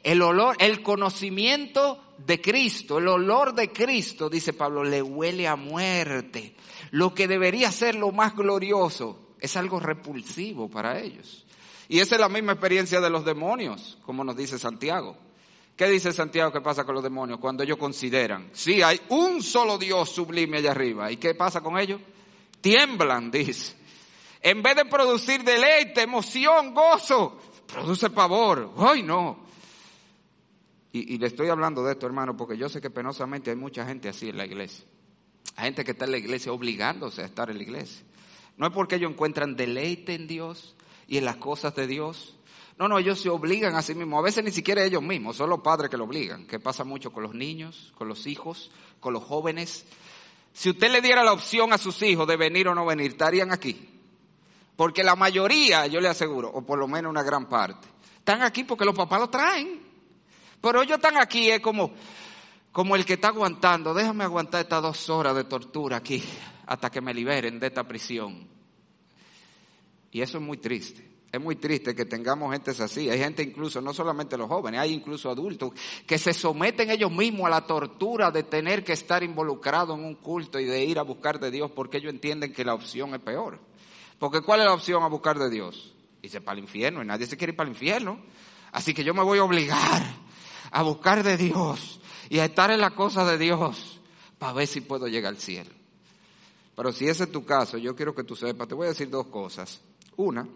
[0.04, 5.56] el olor, el conocimiento de Cristo, el olor de Cristo, dice Pablo, le huele a
[5.56, 6.56] muerte.
[6.92, 11.45] Lo que debería ser lo más glorioso es algo repulsivo para ellos.
[11.88, 15.18] Y esa es la misma experiencia de los demonios, como nos dice Santiago.
[15.76, 17.40] ¿Qué dice Santiago que pasa con los demonios?
[17.40, 21.12] Cuando ellos consideran, sí, hay un solo Dios sublime allá arriba.
[21.12, 22.00] ¿Y qué pasa con ellos?
[22.62, 23.76] Tiemblan, dice.
[24.42, 28.72] En vez de producir deleite, emoción, gozo, produce pavor.
[28.78, 29.44] ¡Ay, no!
[30.94, 33.86] Y, y, le estoy hablando de esto, hermano, porque yo sé que penosamente hay mucha
[33.86, 34.86] gente así en la iglesia.
[35.58, 38.06] Hay gente que está en la iglesia obligándose a estar en la iglesia.
[38.56, 40.75] No es porque ellos encuentran deleite en Dios
[41.08, 42.36] y en las cosas de Dios.
[42.78, 44.20] No, no, ellos se obligan a sí mismos.
[44.20, 47.12] A veces ni siquiera ellos mismos, son los padres que lo obligan, que pasa mucho
[47.12, 49.86] con los niños, con los hijos, con los jóvenes.
[50.54, 53.52] Si usted le diera la opción a sus hijos de venir o no venir, estarían
[53.52, 53.90] aquí.
[54.76, 57.88] Porque la mayoría, yo le aseguro, o por lo menos una gran parte,
[58.18, 59.82] están aquí porque los papás lo traen.
[60.60, 61.94] Pero ellos están aquí, es como,
[62.72, 66.22] como el que está aguantando, déjame aguantar estas dos horas de tortura aquí
[66.66, 68.55] hasta que me liberen de esta prisión.
[70.16, 71.06] Y eso es muy triste.
[71.30, 73.10] Es muy triste que tengamos gente así.
[73.10, 75.74] Hay gente incluso, no solamente los jóvenes, hay incluso adultos
[76.08, 80.16] que se someten ellos mismos a la tortura de tener que estar involucrados en un
[80.16, 83.20] culto y de ir a buscar de Dios porque ellos entienden que la opción es
[83.20, 83.60] peor.
[84.18, 85.94] Porque ¿cuál es la opción a buscar de Dios?
[86.22, 88.18] Dice para el infierno y nadie se quiere ir para el infierno.
[88.72, 90.02] Así que yo me voy a obligar
[90.72, 92.00] a buscar de Dios
[92.30, 94.00] y a estar en la cosa de Dios
[94.40, 95.72] para ver si puedo llegar al cielo.
[96.74, 99.10] Pero si ese es tu caso, yo quiero que tú sepas, te voy a decir
[99.10, 99.82] dos cosas.
[100.18, 100.48] Una,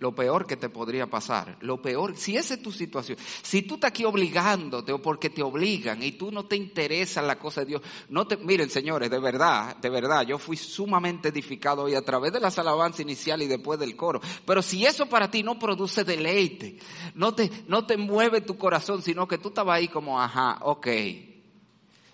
[0.00, 3.74] lo peor que te podría pasar, lo peor, si esa es tu situación, si tú
[3.74, 7.66] estás aquí obligándote o porque te obligan y tú no te interesa la cosa de
[7.66, 12.02] Dios, no te, miren señores, de verdad, de verdad, yo fui sumamente edificado hoy a
[12.02, 15.58] través de las alabanzas inicial y después del coro, pero si eso para ti no
[15.58, 16.78] produce deleite,
[17.14, 20.86] no te, no te mueve tu corazón, sino que tú estabas ahí como, ajá, ok,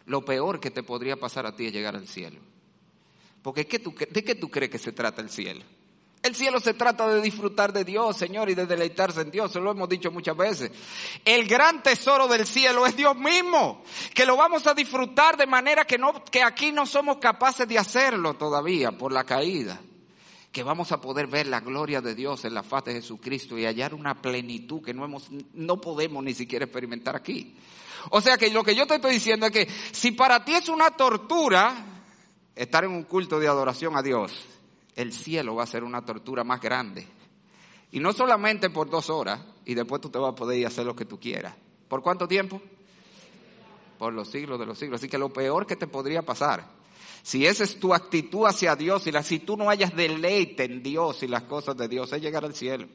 [0.06, 2.40] lo peor que te podría pasar a ti es llegar al cielo.
[3.42, 5.62] Porque ¿de qué tú crees que se trata el cielo?
[6.24, 9.52] El cielo se trata de disfrutar de Dios, Señor, y de deleitarse en Dios.
[9.52, 10.70] Se lo hemos dicho muchas veces.
[11.22, 13.84] El gran tesoro del cielo es Dios mismo,
[14.14, 17.78] que lo vamos a disfrutar de manera que no, que aquí no somos capaces de
[17.78, 19.78] hacerlo todavía por la caída.
[20.50, 23.66] Que vamos a poder ver la gloria de Dios en la faz de Jesucristo y
[23.66, 27.54] hallar una plenitud que no hemos, no podemos ni siquiera experimentar aquí.
[28.08, 30.70] O sea que lo que yo te estoy diciendo es que si para ti es
[30.70, 31.84] una tortura
[32.56, 34.32] estar en un culto de adoración a Dios,
[34.96, 37.06] el cielo va a ser una tortura más grande.
[37.92, 40.68] Y no solamente por dos horas, y después tú te vas a poder ir a
[40.68, 41.54] hacer lo que tú quieras.
[41.88, 42.60] ¿Por cuánto tiempo?
[43.98, 45.00] Por los siglos de los siglos.
[45.00, 46.68] Así que lo peor que te podría pasar,
[47.22, 50.82] si esa es tu actitud hacia Dios, y la, si tú no hayas deleite en
[50.82, 52.86] Dios y las cosas de Dios, es llegar al cielo.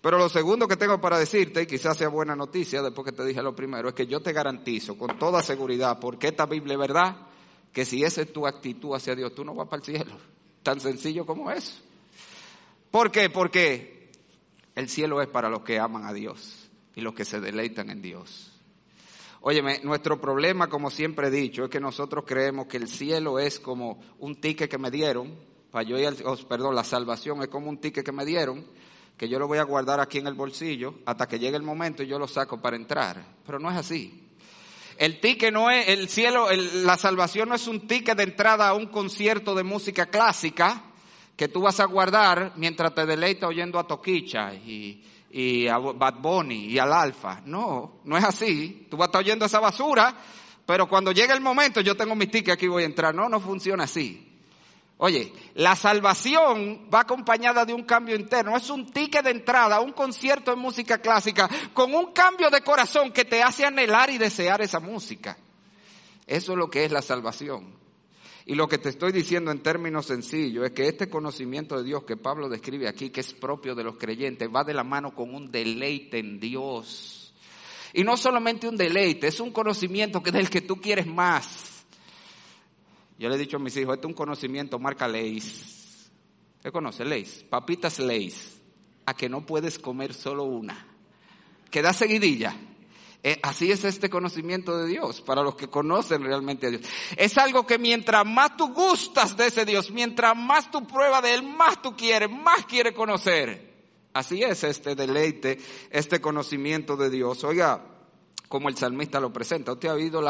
[0.00, 3.24] Pero lo segundo que tengo para decirte, y quizás sea buena noticia después que te
[3.24, 6.80] dije lo primero, es que yo te garantizo con toda seguridad, porque esta Biblia es
[6.80, 7.16] verdad,
[7.72, 10.16] que si esa es tu actitud hacia Dios, tú no vas para el cielo.
[10.62, 11.80] Tan sencillo como eso.
[12.90, 13.30] ¿Por qué?
[13.30, 14.10] Porque
[14.74, 18.02] el cielo es para los que aman a Dios y los que se deleitan en
[18.02, 18.52] Dios.
[19.40, 23.58] Óyeme, nuestro problema, como siempre he dicho, es que nosotros creemos que el cielo es
[23.58, 25.34] como un ticket que me dieron,
[25.72, 25.96] para yo
[26.26, 28.64] oh, perdón, la salvación es como un ticket que me dieron,
[29.16, 32.02] que yo lo voy a guardar aquí en el bolsillo hasta que llegue el momento
[32.02, 33.24] y yo lo saco para entrar.
[33.44, 34.31] Pero no es así.
[34.96, 38.74] El ticket no es, el cielo, la salvación no es un ticket de entrada a
[38.74, 40.82] un concierto de música clásica
[41.36, 46.20] que tú vas a guardar mientras te deleitas oyendo a Toquicha y, y a Bad
[46.20, 47.40] Bunny y al Alfa.
[47.44, 48.86] No, no es así.
[48.90, 50.14] Tú vas a estar oyendo esa basura,
[50.66, 53.14] pero cuando llegue el momento yo tengo mi ticket aquí voy a entrar.
[53.14, 54.31] No, no funciona así.
[55.04, 58.56] Oye, la salvación va acompañada de un cambio interno.
[58.56, 63.10] Es un ticket de entrada un concierto de música clásica con un cambio de corazón
[63.10, 65.36] que te hace anhelar y desear esa música.
[66.24, 67.74] Eso es lo que es la salvación.
[68.46, 72.04] Y lo que te estoy diciendo en términos sencillos es que este conocimiento de Dios
[72.04, 75.34] que Pablo describe aquí, que es propio de los creyentes, va de la mano con
[75.34, 77.34] un deleite en Dios.
[77.92, 81.71] Y no solamente un deleite, es un conocimiento que del que tú quieres más.
[83.22, 86.10] Yo le he dicho a mis hijos, este es un conocimiento marca Leis.
[86.60, 87.44] ¿Qué conoce Leis?
[87.48, 88.60] Papitas Leis.
[89.06, 90.88] A que no puedes comer solo una.
[91.70, 92.52] Que da seguidilla.
[93.22, 96.82] Eh, así es este conocimiento de Dios, para los que conocen realmente a Dios.
[97.16, 101.34] Es algo que mientras más tú gustas de ese Dios, mientras más tú pruebas de
[101.34, 103.86] Él, más tú quieres, más quieres conocer.
[104.14, 107.44] Así es este deleite, este conocimiento de Dios.
[107.44, 107.84] Oiga,
[108.48, 110.20] como el salmista lo presenta, usted ha oído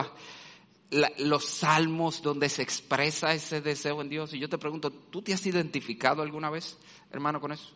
[1.18, 4.34] los salmos donde se expresa ese deseo en Dios.
[4.34, 6.78] Y yo te pregunto, ¿tú te has identificado alguna vez,
[7.10, 7.70] hermano, con eso?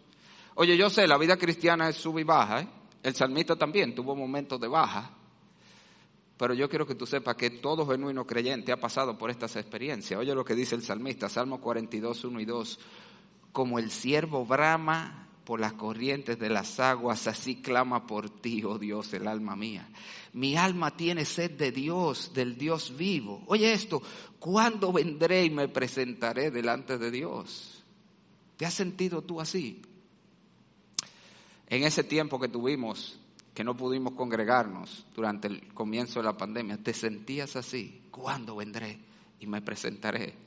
[0.54, 2.68] Oye, yo sé, la vida cristiana es sub y baja, ¿eh?
[3.02, 5.10] El salmista también tuvo momentos de baja,
[6.36, 10.18] pero yo quiero que tú sepas que todo genuino creyente ha pasado por estas experiencias.
[10.18, 12.78] Oye lo que dice el salmista, Salmo 42, 1 y 2.
[13.52, 18.78] Como el siervo brama por las corrientes de las aguas, así clama por ti, oh
[18.78, 19.88] Dios, el alma mía.
[20.32, 23.44] Mi alma tiene sed de Dios, del Dios vivo.
[23.46, 24.02] Oye esto,
[24.40, 27.84] ¿cuándo vendré y me presentaré delante de Dios?
[28.56, 29.80] ¿Te has sentido tú así?
[31.68, 33.20] En ese tiempo que tuvimos,
[33.54, 38.02] que no pudimos congregarnos durante el comienzo de la pandemia, ¿te sentías así?
[38.10, 38.98] ¿Cuándo vendré
[39.38, 40.45] y me presentaré?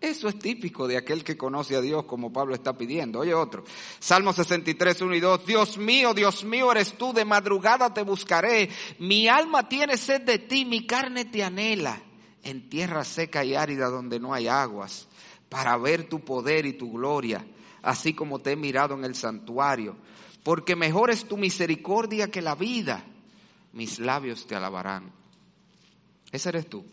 [0.00, 3.20] Eso es típico de aquel que conoce a Dios como Pablo está pidiendo.
[3.20, 3.64] Oye otro,
[3.98, 8.68] Salmo 63, 1 y 2, Dios mío, Dios mío eres tú, de madrugada te buscaré,
[8.98, 12.02] mi alma tiene sed de ti, mi carne te anhela,
[12.42, 15.08] en tierra seca y árida donde no hay aguas,
[15.48, 17.46] para ver tu poder y tu gloria,
[17.82, 19.96] así como te he mirado en el santuario
[20.46, 23.04] porque mejor es tu misericordia que la vida.
[23.72, 25.10] Mis labios te alabarán.
[26.30, 26.84] Ese eres tú.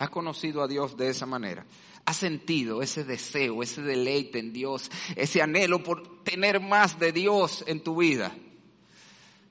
[0.00, 1.64] Has conocido a Dios de esa manera.
[2.04, 7.64] Has sentido ese deseo, ese deleite en Dios, ese anhelo por tener más de Dios
[7.66, 8.34] en tu vida.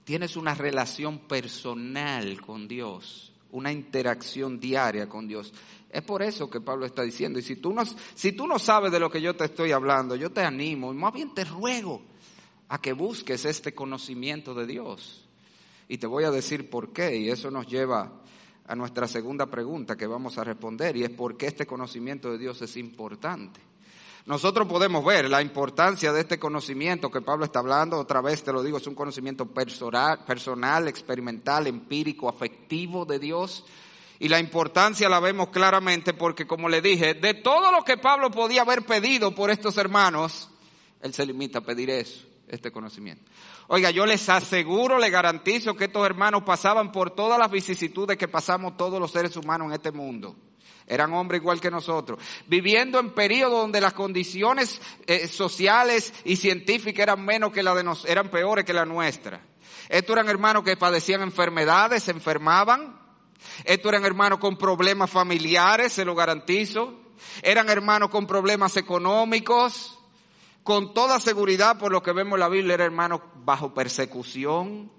[0.04, 5.54] Tienes una relación personal con Dios, una interacción diaria con Dios.
[5.90, 8.92] Es por eso que Pablo está diciendo, y si tú no, si tú no sabes
[8.92, 12.02] de lo que yo te estoy hablando, yo te animo, y más bien te ruego
[12.68, 15.26] a que busques este conocimiento de Dios.
[15.88, 18.21] Y te voy a decir por qué, y eso nos lleva
[18.72, 22.38] a nuestra segunda pregunta que vamos a responder, y es por qué este conocimiento de
[22.38, 23.60] Dios es importante.
[24.26, 28.54] Nosotros podemos ver la importancia de este conocimiento que Pablo está hablando, otra vez te
[28.54, 33.66] lo digo, es un conocimiento personal, personal experimental, empírico, afectivo de Dios.
[34.20, 38.32] Y la importancia la vemos claramente porque, como le dije, de todo lo que Pablo
[38.32, 40.50] podía haber pedido por estos hermanos,
[41.02, 43.24] él se limita a pedir eso este conocimiento.
[43.74, 48.28] Oiga, yo les aseguro, les garantizo que estos hermanos pasaban por todas las vicisitudes que
[48.28, 50.36] pasamos todos los seres humanos en este mundo.
[50.86, 57.04] Eran hombres igual que nosotros, viviendo en periodos donde las condiciones eh, sociales y científicas
[57.04, 59.40] eran menos que la de nos, eran peores que la nuestra.
[59.88, 63.00] Estos eran hermanos que padecían enfermedades, se enfermaban.
[63.64, 67.00] Estos eran hermanos con problemas familiares, se lo garantizo.
[67.42, 69.98] Eran hermanos con problemas económicos
[70.64, 74.92] con toda seguridad, por lo que vemos en la Biblia, era hermano bajo persecución.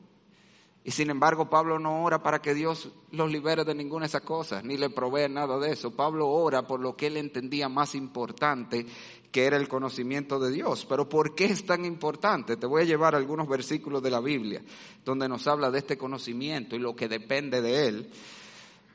[0.84, 4.22] Y sin embargo, Pablo no ora para que Dios los libere de ninguna de esas
[4.22, 5.94] cosas, ni le provee nada de eso.
[5.94, 8.84] Pablo ora por lo que él entendía más importante,
[9.30, 10.84] que era el conocimiento de Dios.
[10.84, 12.56] Pero ¿por qué es tan importante?
[12.56, 14.60] Te voy a llevar algunos versículos de la Biblia,
[15.04, 18.10] donde nos habla de este conocimiento y lo que depende de él.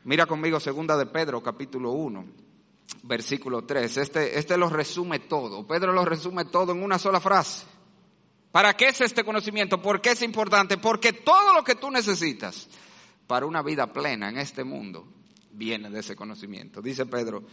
[0.04, 2.47] Mira conmigo segunda de Pedro, capítulo 1
[3.04, 3.98] versículo 3.
[3.98, 5.66] Este, este lo resume todo.
[5.66, 7.66] Pedro lo resume todo en una sola frase.
[8.52, 9.82] ¿Para qué es este conocimiento?
[9.82, 10.78] ¿Por qué es importante?
[10.78, 12.68] Porque todo lo que tú necesitas
[13.28, 15.08] para una vida plena en este mundo
[15.52, 16.82] viene de ese conocimiento.
[16.82, 17.44] Dice Pedro,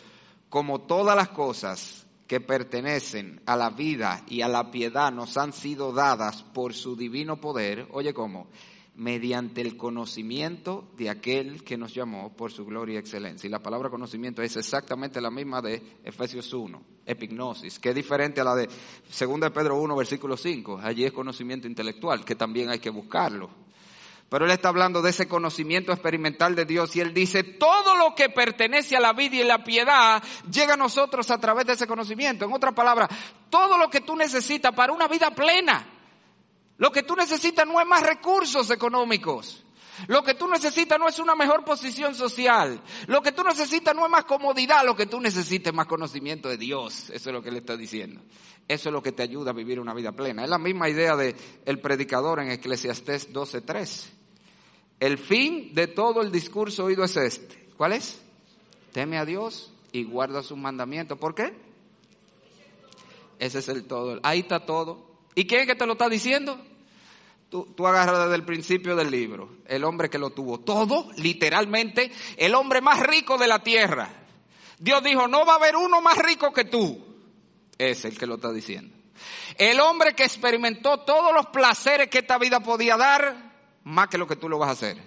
[0.49, 5.53] como todas las cosas que pertenecen a la vida y a la piedad nos han
[5.53, 8.47] sido dadas por su divino poder, oye cómo,
[8.97, 13.47] mediante el conocimiento de aquel que nos llamó por su gloria y excelencia.
[13.47, 18.41] Y la palabra conocimiento es exactamente la misma de Efesios 1, epignosis, que es diferente
[18.41, 20.81] a la de 2 de Pedro 1, versículo 5.
[20.83, 23.51] Allí es conocimiento intelectual, que también hay que buscarlo.
[24.29, 28.15] Pero él está hablando de ese conocimiento experimental de Dios y él dice, todo lo
[28.15, 31.87] que pertenece a la vida y la piedad llega a nosotros a través de ese
[31.87, 32.45] conocimiento.
[32.45, 33.11] En otras palabras,
[33.51, 35.94] todo lo que tú necesitas para una vida plena,
[36.79, 39.65] lo que tú necesitas no es más recursos económicos.
[40.09, 42.83] Lo que tú necesitas no es una mejor posición social.
[43.07, 44.85] Lo que tú necesitas no es más comodidad.
[44.85, 47.11] Lo que tú necesitas es más conocimiento de Dios.
[47.11, 48.21] Eso es lo que le está diciendo.
[48.67, 50.43] Eso es lo que te ayuda a vivir una vida plena.
[50.43, 54.07] Es la misma idea del el predicador en Eclesiastés 12.3.
[54.99, 57.69] El fin de todo el discurso oído es este.
[57.77, 58.21] ¿Cuál es?
[58.93, 61.19] Teme a Dios y guarda sus mandamientos.
[61.19, 61.55] ¿Por qué?
[63.39, 64.19] Ese es el todo.
[64.23, 65.14] Ahí está todo.
[65.35, 66.59] ¿Y quién es que te lo está diciendo?
[67.51, 69.59] Tú, tú, agarras desde el principio del libro.
[69.67, 74.11] El hombre que lo tuvo todo, literalmente, el hombre más rico de la tierra.
[74.79, 77.05] Dios dijo, no va a haber uno más rico que tú.
[77.79, 78.95] Es el que lo está diciendo.
[79.57, 83.53] El hombre que experimentó todos los placeres que esta vida podía dar,
[83.85, 84.99] más que lo que tú lo vas a hacer.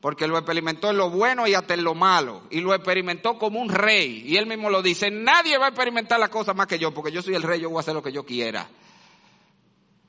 [0.00, 2.42] Porque lo experimentó en lo bueno y hasta en lo malo.
[2.50, 4.22] Y lo experimentó como un rey.
[4.26, 7.12] Y él mismo lo dice, nadie va a experimentar la cosa más que yo, porque
[7.12, 8.66] yo soy el rey, yo voy a hacer lo que yo quiera.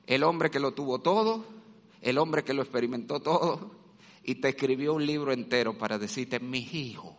[0.06, 1.44] El hombre que lo tuvo todo,
[2.00, 3.70] el hombre que lo experimentó todo,
[4.24, 7.16] y te escribió un libro entero para decirte, mi hijo,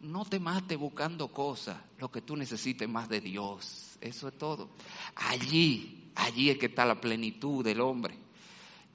[0.00, 3.96] no te mates buscando cosas, lo que tú necesites más de Dios.
[4.00, 4.70] Eso es todo.
[5.14, 8.18] Allí, allí es que está la plenitud del hombre.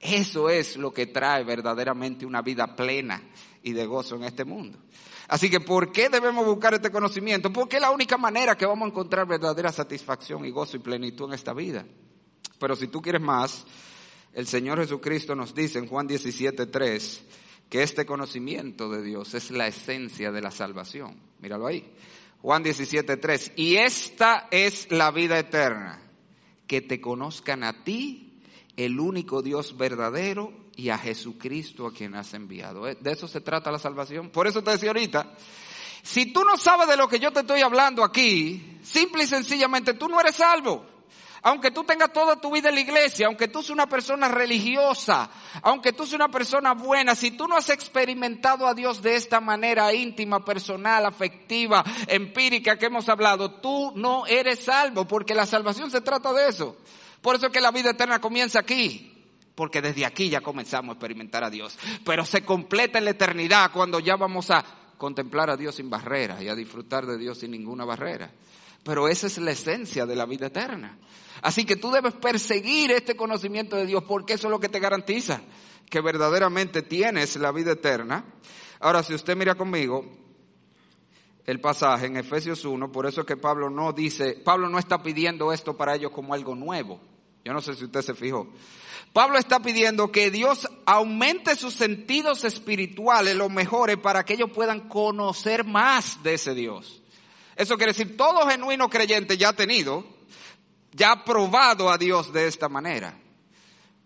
[0.00, 3.20] Eso es lo que trae verdaderamente una vida plena
[3.62, 4.78] y de gozo en este mundo.
[5.28, 7.52] Así que, ¿por qué debemos buscar este conocimiento?
[7.52, 11.26] Porque es la única manera que vamos a encontrar verdadera satisfacción y gozo y plenitud
[11.28, 11.84] en esta vida.
[12.58, 13.64] Pero si tú quieres más,
[14.34, 17.20] el Señor Jesucristo nos dice en Juan 17.3
[17.68, 21.16] que este conocimiento de Dios es la esencia de la salvación.
[21.40, 21.92] Míralo ahí.
[22.40, 23.52] Juan 17.3.
[23.56, 26.00] Y esta es la vida eterna,
[26.66, 28.42] que te conozcan a ti
[28.76, 32.86] el único Dios verdadero y a Jesucristo a quien has enviado.
[32.86, 34.30] Eh, de eso se trata la salvación.
[34.30, 35.34] Por eso te decía ahorita,
[36.02, 39.94] si tú no sabes de lo que yo te estoy hablando aquí, simple y sencillamente
[39.94, 40.97] tú no eres salvo.
[41.42, 45.30] Aunque tú tengas toda tu vida en la iglesia, aunque tú seas una persona religiosa,
[45.62, 49.40] aunque tú seas una persona buena, si tú no has experimentado a Dios de esta
[49.40, 55.90] manera íntima, personal, afectiva, empírica que hemos hablado, tú no eres salvo, porque la salvación
[55.90, 56.76] se trata de eso.
[57.22, 59.14] Por eso es que la vida eterna comienza aquí.
[59.54, 61.76] Porque desde aquí ya comenzamos a experimentar a Dios.
[62.04, 64.64] Pero se completa en la eternidad cuando ya vamos a
[64.96, 68.30] contemplar a Dios sin barreras y a disfrutar de Dios sin ninguna barrera.
[68.88, 70.96] Pero esa es la esencia de la vida eterna.
[71.42, 74.80] Así que tú debes perseguir este conocimiento de Dios porque eso es lo que te
[74.80, 75.42] garantiza
[75.90, 78.24] que verdaderamente tienes la vida eterna.
[78.80, 80.06] Ahora, si usted mira conmigo
[81.44, 85.02] el pasaje en Efesios 1, por eso es que Pablo no dice, Pablo no está
[85.02, 86.98] pidiendo esto para ellos como algo nuevo.
[87.44, 88.48] Yo no sé si usted se fijó.
[89.12, 94.88] Pablo está pidiendo que Dios aumente sus sentidos espirituales, los mejore para que ellos puedan
[94.88, 96.97] conocer más de ese Dios.
[97.58, 100.04] Eso quiere decir, todo genuino creyente ya ha tenido,
[100.92, 103.18] ya ha probado a Dios de esta manera.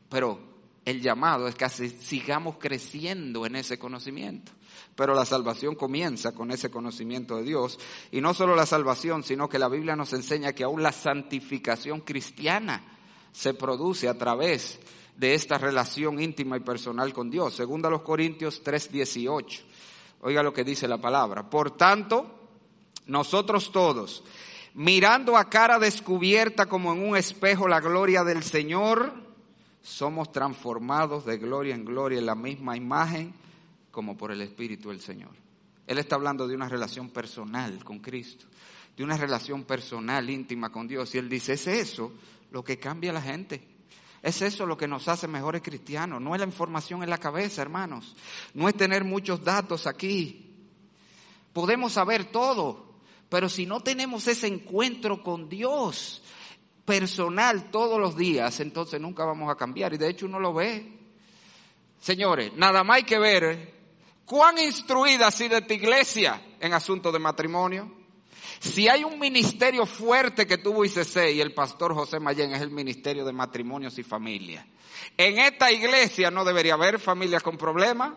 [0.09, 0.41] Pero
[0.87, 4.53] el llamado es que sigamos creciendo en ese conocimiento.
[4.97, 7.79] Pero la salvación comienza con ese conocimiento de Dios.
[8.11, 12.01] Y no solo la salvación, sino que la Biblia nos enseña que aún la santificación
[12.01, 12.83] cristiana
[13.33, 14.81] se produce a través
[15.15, 17.55] de esta relación íntima y personal con Dios.
[17.55, 19.61] Segunda los Corintios 3:18.
[20.23, 21.51] Oiga lo que dice la palabra.
[21.51, 22.42] Por tanto,
[23.07, 24.25] nosotros todos,
[24.75, 29.13] mirando a cara descubierta como en un espejo la gloria del Señor,
[29.83, 33.35] somos transformados de gloria en gloria en la misma imagen
[33.91, 35.31] como por el Espíritu del Señor.
[35.87, 38.47] Él está hablando de una relación personal con Cristo,
[38.97, 41.15] de una relación personal íntima con Dios.
[41.15, 42.13] Y él dice, es eso
[42.51, 43.69] lo que cambia a la gente.
[44.23, 46.23] Es eso lo que nos hace mejores cristianos.
[46.23, 48.15] No es la información en la cabeza, hermanos.
[48.55, 50.55] No es tener muchos datos aquí.
[51.53, 52.92] Podemos saber todo,
[53.33, 56.23] pero si no tenemos ese encuentro con Dios
[56.85, 59.93] personal todos los días, entonces nunca vamos a cambiar.
[59.95, 61.01] Y de hecho uno lo ve.
[61.99, 63.83] Señores, nada más hay que ver
[64.33, 67.93] ¿Cuán instruida ha sido esta iglesia en asuntos de matrimonio?
[68.61, 72.71] Si hay un ministerio fuerte que tuvo ICC y el pastor José Mayén es el
[72.71, 74.67] ministerio de matrimonios y familia.
[75.17, 78.15] En esta iglesia no debería haber familias con problemas,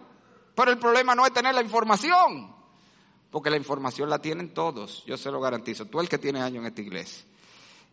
[0.56, 2.56] pero el problema no es tener la información,
[3.36, 6.62] porque la información la tienen todos, yo se lo garantizo, tú el que tiene años
[6.62, 7.26] en esta iglesia.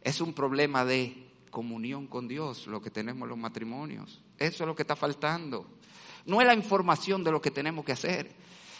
[0.00, 4.22] Es un problema de comunión con Dios lo que tenemos los matrimonios.
[4.38, 5.66] Eso es lo que está faltando.
[6.26, 8.31] No es la información de lo que tenemos que hacer.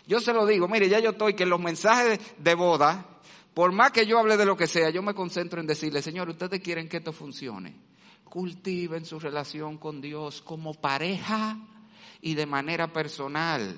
[0.07, 3.09] Yo se lo digo, mire, ya yo estoy que en los mensajes de boda,
[3.55, 6.29] por más que yo hable de lo que sea, yo me concentro en decirle, Señor,
[6.29, 7.75] ustedes quieren que esto funcione.
[8.23, 11.59] Cultiven su relación con Dios como pareja
[12.21, 13.77] y de manera personal.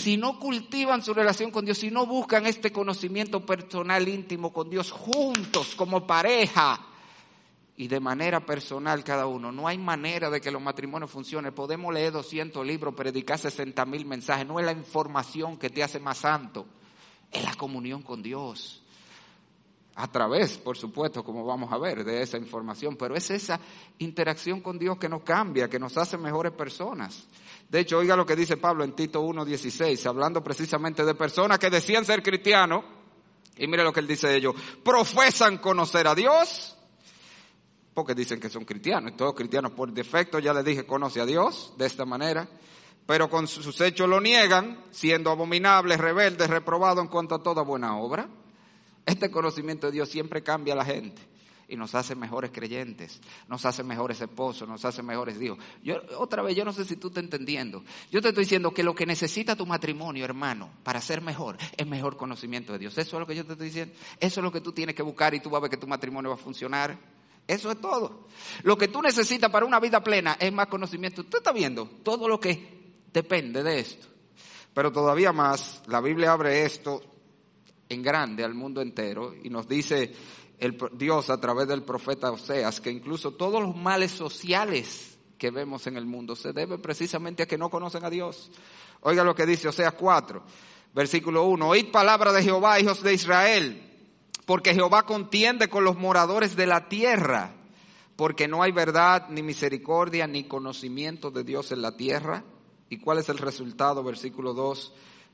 [0.00, 4.70] Si no cultivan su relación con Dios, si no buscan este conocimiento personal íntimo con
[4.70, 6.80] Dios juntos como pareja,
[7.76, 9.50] y de manera personal cada uno.
[9.50, 11.54] No hay manera de que los matrimonios funcionen.
[11.54, 14.46] Podemos leer 200 libros, predicar 60 mil mensajes.
[14.46, 16.66] No es la información que te hace más santo,
[17.30, 18.82] es la comunión con Dios.
[19.94, 22.96] A través, por supuesto, como vamos a ver, de esa información.
[22.96, 23.60] Pero es esa
[23.98, 27.26] interacción con Dios que nos cambia, que nos hace mejores personas.
[27.72, 31.70] De hecho, oiga lo que dice Pablo en Tito 1.16, hablando precisamente de personas que
[31.70, 32.84] decían ser cristianos.
[33.56, 34.54] Y mire lo que él dice de ellos.
[34.84, 36.76] Profesan conocer a Dios
[37.94, 39.12] porque dicen que son cristianos.
[39.12, 42.46] Y todos cristianos por defecto, ya les dije, conoce a Dios de esta manera.
[43.06, 47.96] Pero con sus hechos lo niegan, siendo abominables, rebeldes, reprobados en cuanto a toda buena
[47.96, 48.28] obra.
[49.06, 51.31] Este conocimiento de Dios siempre cambia a la gente
[51.72, 53.18] y nos hace mejores creyentes,
[53.48, 55.56] nos hace mejores esposos, nos hace mejores hijos.
[55.82, 57.82] Yo, otra vez, yo no sé si tú estás entendiendo.
[58.10, 61.86] Yo te estoy diciendo que lo que necesita tu matrimonio, hermano, para ser mejor, es
[61.86, 62.98] mejor conocimiento de Dios.
[62.98, 63.94] Eso es lo que yo te estoy diciendo.
[64.20, 65.86] Eso es lo que tú tienes que buscar y tú vas a ver que tu
[65.86, 66.94] matrimonio va a funcionar.
[67.48, 68.28] Eso es todo.
[68.64, 71.24] Lo que tú necesitas para una vida plena es más conocimiento.
[71.24, 74.08] Tú estás viendo todo lo que depende de esto.
[74.74, 77.00] Pero todavía más, la Biblia abre esto
[77.88, 80.12] en grande al mundo entero y nos dice
[80.62, 85.86] el Dios a través del profeta Oseas que incluso todos los males sociales que vemos
[85.86, 88.50] en el mundo se deben precisamente a que no conocen a Dios.
[89.00, 90.42] Oiga lo que dice Oseas 4,
[90.94, 91.68] versículo 1.
[91.68, 93.88] Oíd palabra de Jehová, hijos de Israel
[94.46, 97.54] porque Jehová contiende con los moradores de la tierra,
[98.16, 102.44] porque no hay verdad, ni misericordia, ni conocimiento de Dios en la tierra.
[102.90, 104.02] ¿Y cuál es el resultado?
[104.02, 104.92] Versículo 2,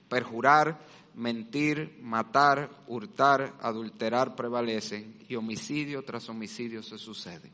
[0.08, 0.86] perjurar,
[1.18, 7.52] mentir, matar, hurtar, adulterar prevalecen y homicidio tras homicidio se sucede.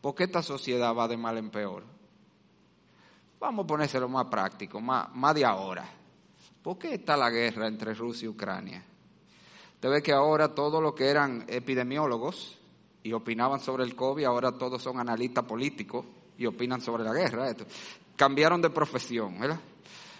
[0.00, 1.84] ¿Por qué esta sociedad va de mal en peor?
[3.38, 5.86] Vamos a ponérselo más práctico, más, más de ahora.
[6.62, 8.82] ¿Por qué está la guerra entre Rusia y Ucrania?
[9.74, 12.58] Usted ve que ahora todos los que eran epidemiólogos
[13.02, 16.06] y opinaban sobre el COVID, ahora todos son analistas políticos
[16.38, 17.54] y opinan sobre la guerra.
[18.16, 19.60] Cambiaron de profesión, ¿verdad?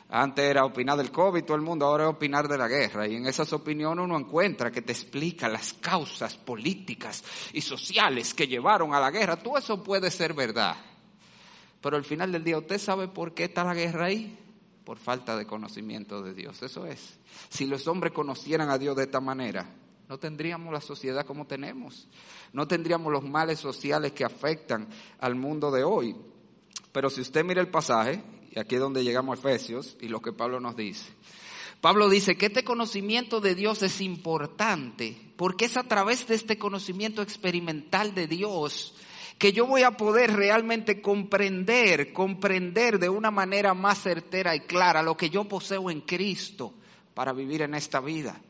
[0.09, 3.09] Antes era opinar del COVID, todo el mundo, ahora es opinar de la guerra.
[3.09, 8.47] Y en esas opiniones uno encuentra que te explica las causas políticas y sociales que
[8.47, 9.37] llevaron a la guerra.
[9.37, 10.77] Todo eso puede ser verdad.
[11.81, 14.39] Pero al final del día, ¿usted sabe por qué está la guerra ahí?
[14.85, 16.63] por falta de conocimiento de Dios.
[16.63, 17.19] Eso es.
[17.49, 19.67] Si los hombres conocieran a Dios de esta manera,
[20.09, 22.07] no tendríamos la sociedad como tenemos.
[22.53, 24.87] No tendríamos los males sociales que afectan
[25.19, 26.15] al mundo de hoy.
[26.93, 28.23] Pero si usted mira el pasaje,
[28.55, 31.13] y aquí es donde llegamos a Efesios, y lo que Pablo nos dice.
[31.81, 36.57] Pablo dice que este conocimiento de Dios es importante porque es a través de este
[36.57, 38.95] conocimiento experimental de Dios
[39.39, 45.03] que yo voy a poder realmente comprender, comprender de una manera más certera y clara
[45.03, 46.73] lo que yo poseo en Cristo
[47.13, 48.41] para vivir en esta vida.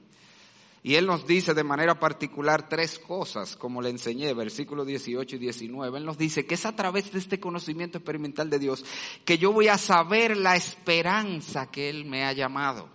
[0.86, 5.38] Y Él nos dice de manera particular tres cosas, como le enseñé, versículos 18 y
[5.38, 5.96] 19.
[5.96, 8.84] Él nos dice que es a través de este conocimiento experimental de Dios
[9.24, 12.90] que yo voy a saber la esperanza que Él me ha llamado.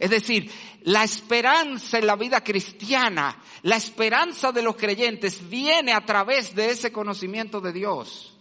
[0.00, 0.50] Es decir,
[0.82, 6.70] la esperanza en la vida cristiana, la esperanza de los creyentes viene a través de
[6.70, 8.36] ese conocimiento de Dios.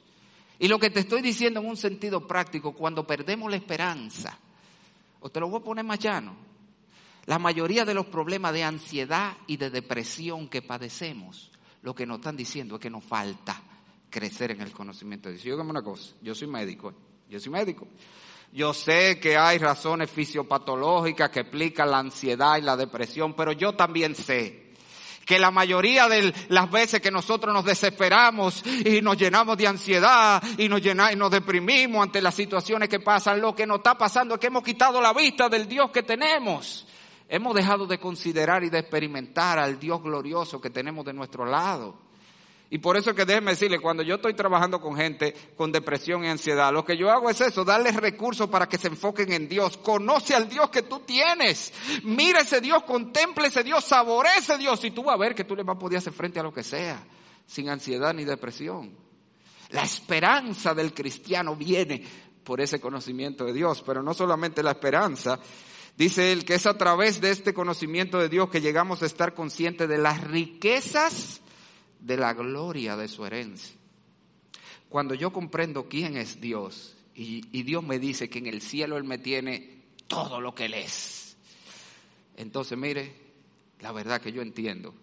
[0.58, 4.40] Y lo que te estoy diciendo en un sentido práctico, cuando perdemos la esperanza,
[5.20, 6.55] o te lo voy a poner más llano,
[7.26, 11.52] la mayoría de los problemas de ansiedad y de depresión que padecemos,
[11.82, 13.62] lo que nos están diciendo es que nos falta
[14.10, 15.46] crecer en el conocimiento de Dios.
[15.46, 16.94] Yo una cosa, yo soy médico,
[17.30, 17.88] yo soy médico.
[18.52, 23.74] Yo sé que hay razones fisiopatológicas que explican la ansiedad y la depresión, pero yo
[23.74, 24.66] también sé
[25.26, 30.42] que la mayoría de las veces que nosotros nos desesperamos y nos llenamos de ansiedad
[30.58, 33.98] y nos, llenamos, y nos deprimimos ante las situaciones que pasan, lo que nos está
[33.98, 36.86] pasando es que hemos quitado la vista del Dios que tenemos.
[37.28, 42.06] Hemos dejado de considerar y de experimentar al Dios glorioso que tenemos de nuestro lado.
[42.70, 46.28] Y por eso que déjeme decirle, cuando yo estoy trabajando con gente con depresión y
[46.28, 49.78] ansiedad, lo que yo hago es eso, darles recursos para que se enfoquen en Dios.
[49.78, 51.74] Conoce al Dios que tú tienes.
[52.04, 55.44] Mira ese Dios, contemple ese Dios, saboree ese Dios y tú vas a ver que
[55.44, 57.04] tú le vas a poder hacer frente a lo que sea,
[57.46, 58.92] sin ansiedad ni depresión.
[59.70, 62.04] La esperanza del cristiano viene
[62.44, 65.40] por ese conocimiento de Dios, pero no solamente la esperanza,
[65.98, 69.34] Dice él que es a través de este conocimiento de Dios que llegamos a estar
[69.34, 71.42] conscientes de las riquezas
[72.02, 73.76] de la gloria de su herencia.
[74.90, 79.06] Cuando yo comprendo quién es Dios y, Dios me dice que en el cielo Él
[79.06, 81.38] me tiene todo lo que Él es,
[82.36, 83.14] entonces mire,
[83.80, 84.94] la verdad que yo entiendo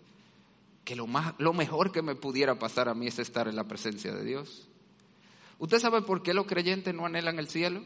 [0.84, 3.64] que lo, más, lo mejor que me pudiera pasar a mí es estar en la
[3.64, 4.68] presencia de Dios.
[5.59, 7.82] ¿Usted sabe por qué los creyentes no anhelan el cielo?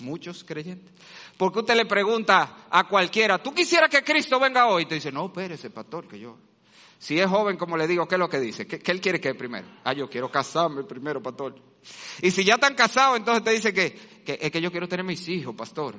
[0.00, 0.92] Muchos creyentes.
[1.36, 4.84] Porque usted le pregunta a cualquiera, ¿tú quisieras que Cristo venga hoy?
[4.84, 6.38] Y te dice, no, espérese, pastor, que yo
[6.98, 8.66] Si es joven, como le digo, ¿qué es lo que dice?
[8.66, 9.66] ¿Qué, él quiere que primero?
[9.84, 11.56] Ah, yo quiero casarme primero, pastor.
[12.22, 13.92] Y si ya están casados, entonces te dice que,
[14.24, 15.96] que es que yo quiero tener mis hijos, pastor.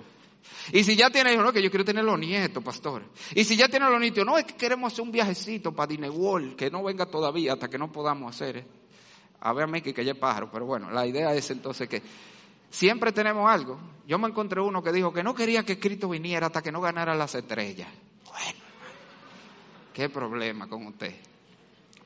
[0.71, 3.03] Y si ya tiene hijos, no, que yo quiero tener los nietos, pastor.
[3.35, 6.55] Y si ya tiene los nietos, no, es que queremos hacer un viajecito para Dinewall,
[6.55, 8.57] que no venga todavía hasta que no podamos hacer.
[8.57, 8.65] ¿eh?
[9.41, 12.01] A ver, Mickey, que ya es pájaro, pero bueno, la idea es entonces que
[12.69, 13.79] siempre tenemos algo.
[14.07, 16.81] Yo me encontré uno que dijo que no quería que Cristo viniera hasta que no
[16.81, 17.89] ganara las estrellas.
[18.25, 18.59] Bueno,
[19.93, 21.15] qué problema con usted.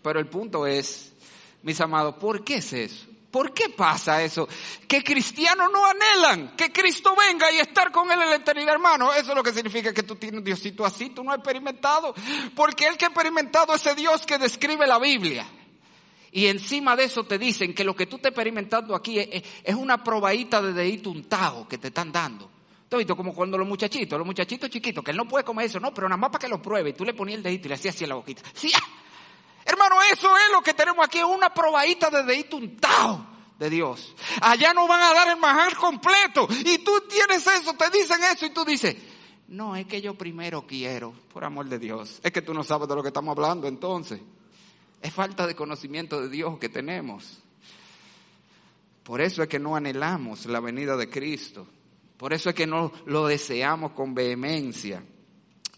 [0.01, 1.14] Pero el punto es,
[1.61, 3.07] mis amados, ¿por qué es eso?
[3.34, 4.47] ¿Por qué pasa eso?
[4.88, 9.11] Que cristianos no anhelan que Cristo venga y estar con Él en la eternidad, hermano.
[9.11, 12.14] Eso es lo que significa que tú tienes un Diosito así, tú no has experimentado.
[12.55, 15.47] Porque el que ha experimentado ese Dios que describe la Biblia.
[16.36, 20.03] Y encima de eso te dicen que lo que tú estás experimentando aquí es, una
[20.03, 22.49] probadita de dedito untado que te están dando.
[22.89, 25.67] ¿Tú has visto como cuando los muchachitos, los muchachitos chiquitos, que él no puede comer
[25.67, 27.67] eso, no, pero nada más para que lo pruebe, y tú le ponías el dedito
[27.67, 28.41] y le hacías así en la boquita.
[28.55, 28.71] ¡Sí!
[29.63, 33.27] Hermano, eso es lo que tenemos aquí, una probadita de dedito untado
[33.59, 34.15] de Dios.
[34.41, 36.47] Allá no van a dar el manjar completo.
[36.65, 38.95] Y tú tienes eso, te dicen eso y tú dices,
[39.49, 42.19] no, es que yo primero quiero, por amor de Dios.
[42.23, 44.19] Es que tú no sabes de lo que estamos hablando entonces.
[45.04, 47.38] Es falta de conocimiento de Dios que tenemos.
[49.04, 51.68] Por eso es que no anhelamos la venida de Cristo.
[52.16, 55.04] Por eso es que no lo deseamos con vehemencia.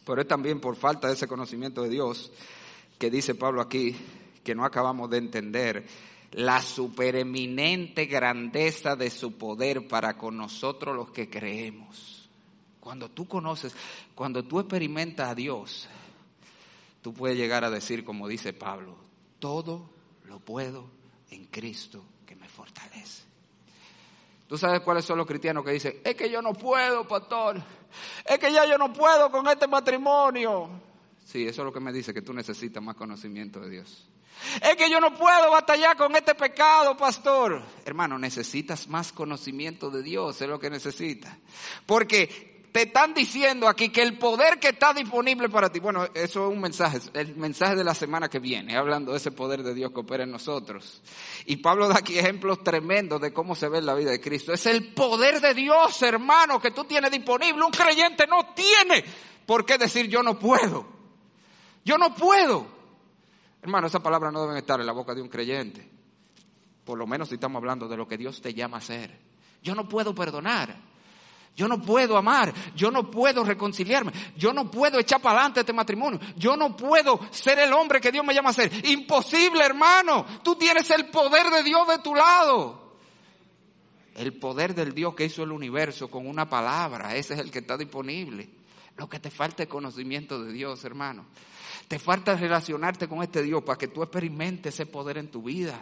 [0.06, 2.32] Pero es también por falta de ese conocimiento de Dios
[3.00, 3.96] que dice Pablo aquí
[4.44, 5.88] que no acabamos de entender
[6.34, 12.30] la supereminente grandeza de su poder para con nosotros los que creemos.
[12.80, 13.76] Cuando tú conoces,
[14.14, 15.90] cuando tú experimentas a Dios,
[17.02, 19.05] tú puedes llegar a decir, como dice Pablo,
[19.46, 19.88] todo
[20.24, 20.90] lo puedo
[21.30, 23.26] en Cristo que me fortalece.
[24.48, 27.62] ¿Tú sabes cuáles son los cristianos que dicen, es que yo no puedo, pastor,
[28.26, 30.68] es que ya yo no puedo con este matrimonio?
[31.24, 34.10] Sí, eso es lo que me dice, que tú necesitas más conocimiento de Dios.
[34.64, 37.62] Es que yo no puedo batallar con este pecado, pastor.
[37.86, 41.38] Hermano, necesitas más conocimiento de Dios, es lo que necesitas.
[41.86, 46.46] Porque te están diciendo aquí que el poder que está disponible para ti, bueno, eso
[46.46, 49.74] es un mensaje, el mensaje de la semana que viene, hablando de ese poder de
[49.74, 51.02] Dios que opera en nosotros.
[51.46, 54.52] Y Pablo da aquí ejemplos tremendos de cómo se ve en la vida de Cristo.
[54.52, 57.64] Es el poder de Dios, hermano, que tú tienes disponible.
[57.64, 59.06] Un creyente no tiene
[59.46, 60.86] por qué decir yo no puedo.
[61.86, 62.68] Yo no puedo.
[63.62, 65.90] Hermano, esas palabras no deben estar en la boca de un creyente.
[66.84, 69.18] Por lo menos si estamos hablando de lo que Dios te llama a hacer.
[69.64, 70.94] Yo no puedo perdonar.
[71.56, 75.72] Yo no puedo amar, yo no puedo reconciliarme, yo no puedo echar para adelante este
[75.72, 78.72] matrimonio, yo no puedo ser el hombre que Dios me llama a ser.
[78.88, 80.26] Imposible, hermano.
[80.44, 82.98] Tú tienes el poder de Dios de tu lado.
[84.16, 87.60] El poder del Dios que hizo el universo con una palabra, ese es el que
[87.60, 88.50] está disponible.
[88.98, 91.26] Lo que te falta es conocimiento de Dios, hermano.
[91.88, 95.80] Te falta relacionarte con este Dios para que tú experimentes ese poder en tu vida.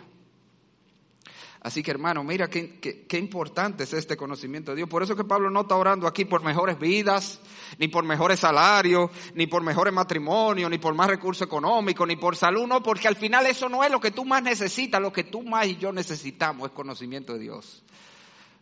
[1.63, 4.89] Así que hermano, mira qué, qué, importante es este conocimiento de Dios.
[4.89, 7.39] Por eso que Pablo no está orando aquí por mejores vidas,
[7.77, 12.35] ni por mejores salarios, ni por mejores matrimonios, ni por más recursos económicos, ni por
[12.35, 15.23] salud, no, porque al final eso no es lo que tú más necesitas, lo que
[15.23, 17.81] tú más y yo necesitamos es conocimiento de Dios.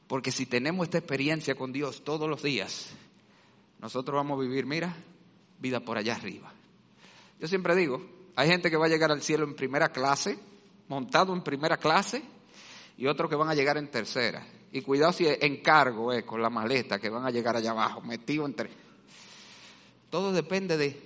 [0.06, 2.92] Porque si tenemos esta experiencia con Dios todos los días,
[3.80, 4.96] nosotros vamos a vivir, mira,
[5.58, 6.54] vida por allá arriba.
[7.40, 8.00] Yo siempre digo,
[8.36, 10.38] hay gente que va a llegar al cielo en primera clase,
[10.88, 12.22] montado en primera clase,
[13.02, 14.46] y otros que van a llegar en tercera.
[14.72, 18.46] Y cuidado si encargo eh, con la maleta que van a llegar allá abajo, metido
[18.46, 18.70] entre.
[20.12, 21.02] Todo depende de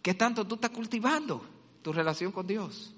[0.00, 1.44] qué tanto tú estás cultivando
[1.82, 2.94] tu relación con Dios.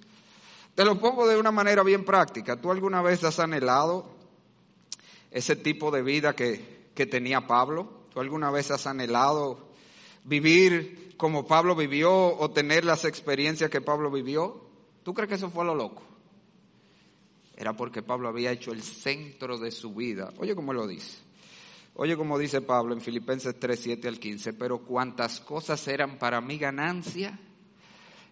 [0.75, 2.61] Te lo pongo de una manera bien práctica.
[2.61, 4.11] ¿Tú alguna vez has anhelado
[5.31, 8.03] ese tipo de vida que, que tenía Pablo?
[8.13, 9.71] ¿Tú alguna vez has anhelado
[10.25, 14.63] vivir como Pablo vivió o tener las experiencias que Pablo vivió?
[15.05, 16.12] ¿Tú crees que eso fue lo loco?
[17.57, 20.33] Era porque Pablo había hecho el centro de su vida.
[20.39, 21.19] Oye cómo lo dice.
[21.95, 26.41] Oye como dice Pablo en Filipenses 3, 7 al 15, pero cuantas cosas eran para
[26.41, 27.39] mi ganancia,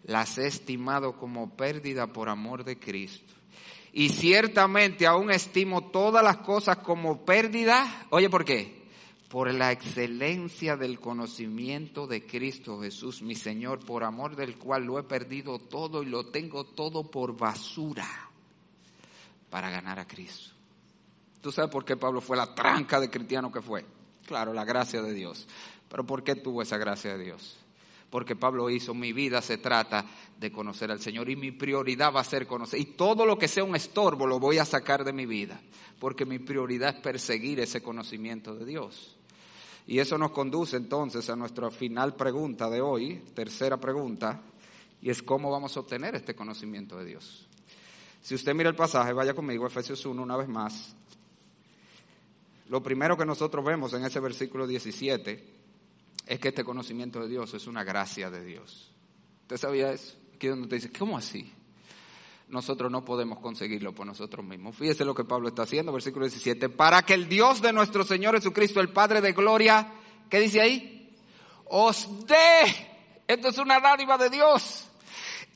[0.05, 3.35] las he estimado como pérdida por amor de Cristo.
[3.93, 8.07] Y ciertamente aún estimo todas las cosas como pérdida.
[8.11, 8.81] Oye, ¿por qué?
[9.29, 14.99] Por la excelencia del conocimiento de Cristo Jesús, mi Señor, por amor del cual lo
[14.99, 18.30] he perdido todo y lo tengo todo por basura
[19.51, 20.55] para ganar a Cristo.
[21.41, 23.85] ¿Tú sabes por qué Pablo fue la tranca de cristiano que fue?
[24.27, 25.47] Claro, la gracia de Dios.
[25.89, 27.57] Pero ¿por qué tuvo esa gracia de Dios?
[28.11, 30.05] Porque Pablo hizo, mi vida se trata
[30.39, 32.81] de conocer al Señor y mi prioridad va a ser conocer.
[32.81, 35.61] Y todo lo que sea un estorbo lo voy a sacar de mi vida,
[35.99, 39.17] porque mi prioridad es perseguir ese conocimiento de Dios.
[39.87, 44.43] Y eso nos conduce entonces a nuestra final pregunta de hoy, tercera pregunta,
[45.03, 47.49] Y es cómo vamos a obtener este conocimiento de Dios.
[48.23, 50.95] Si usted mira el pasaje, vaya conmigo, Efesios 1, una vez más.
[52.69, 55.45] Lo primero que nosotros vemos en ese versículo 17
[56.27, 58.93] es que este conocimiento de Dios es una gracia de Dios.
[59.43, 60.17] ¿Usted sabía eso?
[60.35, 61.53] Aquí donde te dice, ¿cómo así?
[62.49, 64.77] Nosotros no podemos conseguirlo por nosotros mismos.
[64.77, 66.69] Fíjese lo que Pablo está haciendo, versículo 17.
[66.69, 69.93] Para que el Dios de nuestro Señor Jesucristo, el Padre de Gloria,
[70.29, 71.17] ¿qué dice ahí?
[71.67, 73.25] Os dé.
[73.27, 74.90] Esto es una dádiva de Dios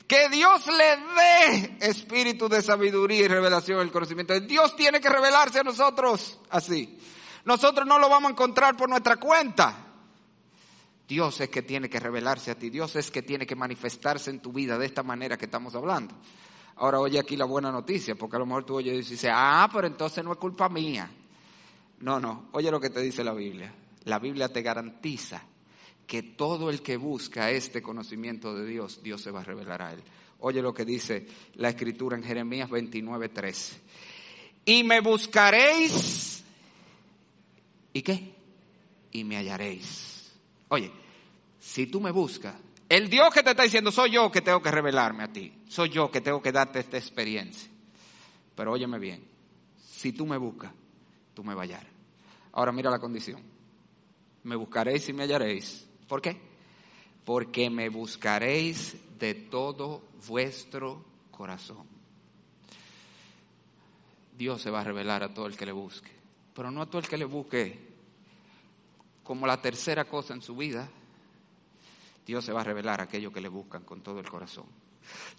[0.07, 4.39] que Dios le dé espíritu de sabiduría y revelación, el conocimiento.
[4.41, 6.99] Dios tiene que revelarse a nosotros así.
[7.45, 9.75] Nosotros no lo vamos a encontrar por nuestra cuenta.
[11.07, 12.69] Dios es que tiene que revelarse a ti.
[12.69, 16.15] Dios es que tiene que manifestarse en tu vida de esta manera que estamos hablando.
[16.77, 19.69] Ahora oye aquí la buena noticia, porque a lo mejor tú oyes y dices, ah,
[19.71, 21.09] pero entonces no es culpa mía.
[21.99, 23.73] No, no, oye lo que te dice la Biblia.
[24.03, 25.41] La Biblia te garantiza
[26.07, 29.93] que todo el que busca este conocimiento de Dios, Dios se va a revelar a
[29.93, 30.03] él.
[30.39, 31.25] Oye lo que dice
[31.55, 33.81] la escritura en Jeremías 29, 13.
[34.65, 36.43] Y me buscaréis,
[37.93, 38.35] ¿y qué?
[39.11, 40.33] Y me hallaréis.
[40.69, 40.91] Oye,
[41.59, 42.55] si tú me buscas,
[42.89, 45.89] el Dios que te está diciendo, soy yo que tengo que revelarme a ti, soy
[45.89, 47.69] yo que tengo que darte esta experiencia.
[48.55, 49.23] Pero óyeme bien,
[49.77, 50.71] si tú me buscas,
[51.33, 51.69] tú me vas.
[52.53, 53.41] Ahora mira la condición.
[54.43, 56.39] Me buscaréis y me hallaréis ¿Por qué?
[57.23, 61.87] Porque me buscaréis de todo vuestro corazón.
[64.37, 66.11] Dios se va a revelar a todo el que le busque,
[66.53, 67.79] pero no a todo el que le busque
[69.23, 70.87] como la tercera cosa en su vida.
[72.25, 74.65] Dios se va a revelar a aquellos que le buscan con todo el corazón.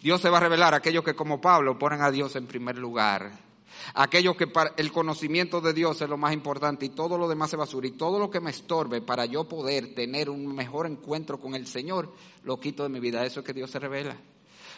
[0.01, 2.77] Dios se va a revelar a aquellos que como Pablo ponen a Dios en primer
[2.77, 3.46] lugar
[3.93, 7.49] Aquello que para el conocimiento de Dios es lo más importante y todo lo demás
[7.49, 11.39] se basura y todo lo que me estorbe para yo poder tener un mejor encuentro
[11.39, 12.13] con el Señor,
[12.43, 13.25] lo quito de mi vida.
[13.25, 14.17] Eso es que Dios se revela.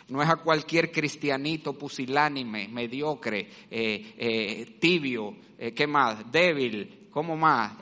[0.09, 6.31] No es a cualquier cristianito pusilánime, mediocre, eh, eh, tibio, eh, ¿qué más?
[6.31, 7.73] Débil, ¿cómo más?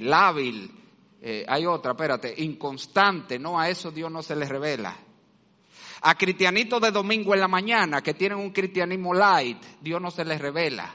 [0.00, 0.70] lábil.
[1.46, 3.38] hay otra, espérate, inconstante.
[3.38, 5.07] No, a eso Dios no se le revela.
[6.02, 10.24] A cristianitos de domingo en la mañana que tienen un cristianismo light, Dios no se
[10.24, 10.94] les revela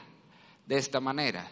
[0.66, 1.48] de esta manera.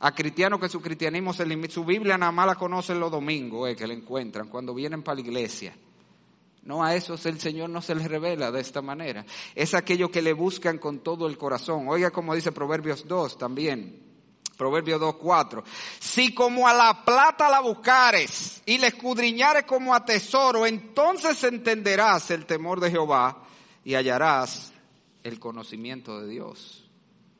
[0.00, 3.70] A cristianos que su cristianismo se limita, su Biblia nada más la conocen los domingos,
[3.70, 5.74] eh, que la encuentran, cuando vienen para la iglesia.
[6.64, 9.24] No, a esos el Señor no se les revela de esta manera.
[9.54, 11.86] Es aquello que le buscan con todo el corazón.
[11.88, 14.05] Oiga como dice Proverbios 2 también.
[14.56, 15.62] Proverbio 2.4.
[16.00, 22.30] Si como a la plata la buscares y la escudriñares como a tesoro, entonces entenderás
[22.30, 23.44] el temor de Jehová
[23.84, 24.72] y hallarás
[25.22, 26.88] el conocimiento de Dios.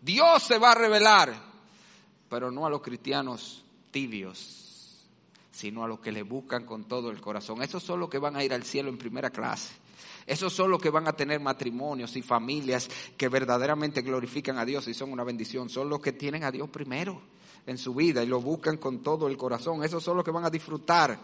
[0.01, 1.35] Dios se va a revelar,
[2.29, 5.07] pero no a los cristianos tibios,
[5.51, 7.63] sino a los que le buscan con todo el corazón.
[7.63, 9.75] Esos son los que van a ir al cielo en primera clase.
[10.27, 14.89] Esos son los que van a tener matrimonios y familias que verdaderamente glorifican a Dios
[14.89, 15.69] y son una bendición.
[15.69, 17.23] Son los que tienen a Dios primero
[17.67, 19.85] en su vida y lo buscan con todo el corazón.
[19.85, 21.19] Esos son los que van a disfrutar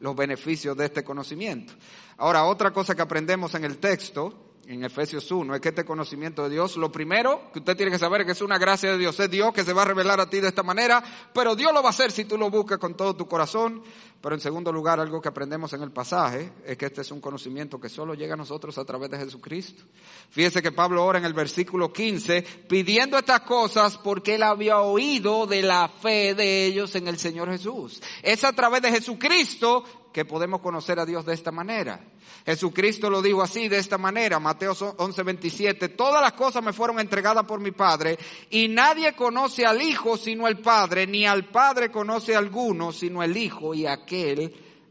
[0.00, 1.72] los beneficios de este conocimiento.
[2.18, 6.44] Ahora, otra cosa que aprendemos en el texto en Efesios 1 es que este conocimiento
[6.44, 8.98] de Dios, lo primero que usted tiene que saber es que es una gracia de
[8.98, 11.02] Dios, es Dios que se va a revelar a ti de esta manera,
[11.32, 13.82] pero Dios lo va a hacer si tú lo buscas con todo tu corazón.
[14.24, 17.20] Pero en segundo lugar, algo que aprendemos en el pasaje es que este es un
[17.20, 19.82] conocimiento que solo llega a nosotros a través de Jesucristo.
[20.30, 25.46] Fíjese que Pablo ora en el versículo 15 pidiendo estas cosas porque él había oído
[25.46, 28.00] de la fe de ellos en el Señor Jesús.
[28.22, 32.00] Es a través de Jesucristo que podemos conocer a Dios de esta manera.
[32.46, 37.44] Jesucristo lo dijo así, de esta manera, Mateo 11:27, todas las cosas me fueron entregadas
[37.44, 38.18] por mi Padre
[38.50, 43.22] y nadie conoce al Hijo sino el Padre, ni al Padre conoce a alguno sino
[43.22, 44.13] el Hijo y aquel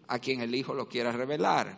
[0.08, 1.78] a quien el Hijo lo quiera revelar.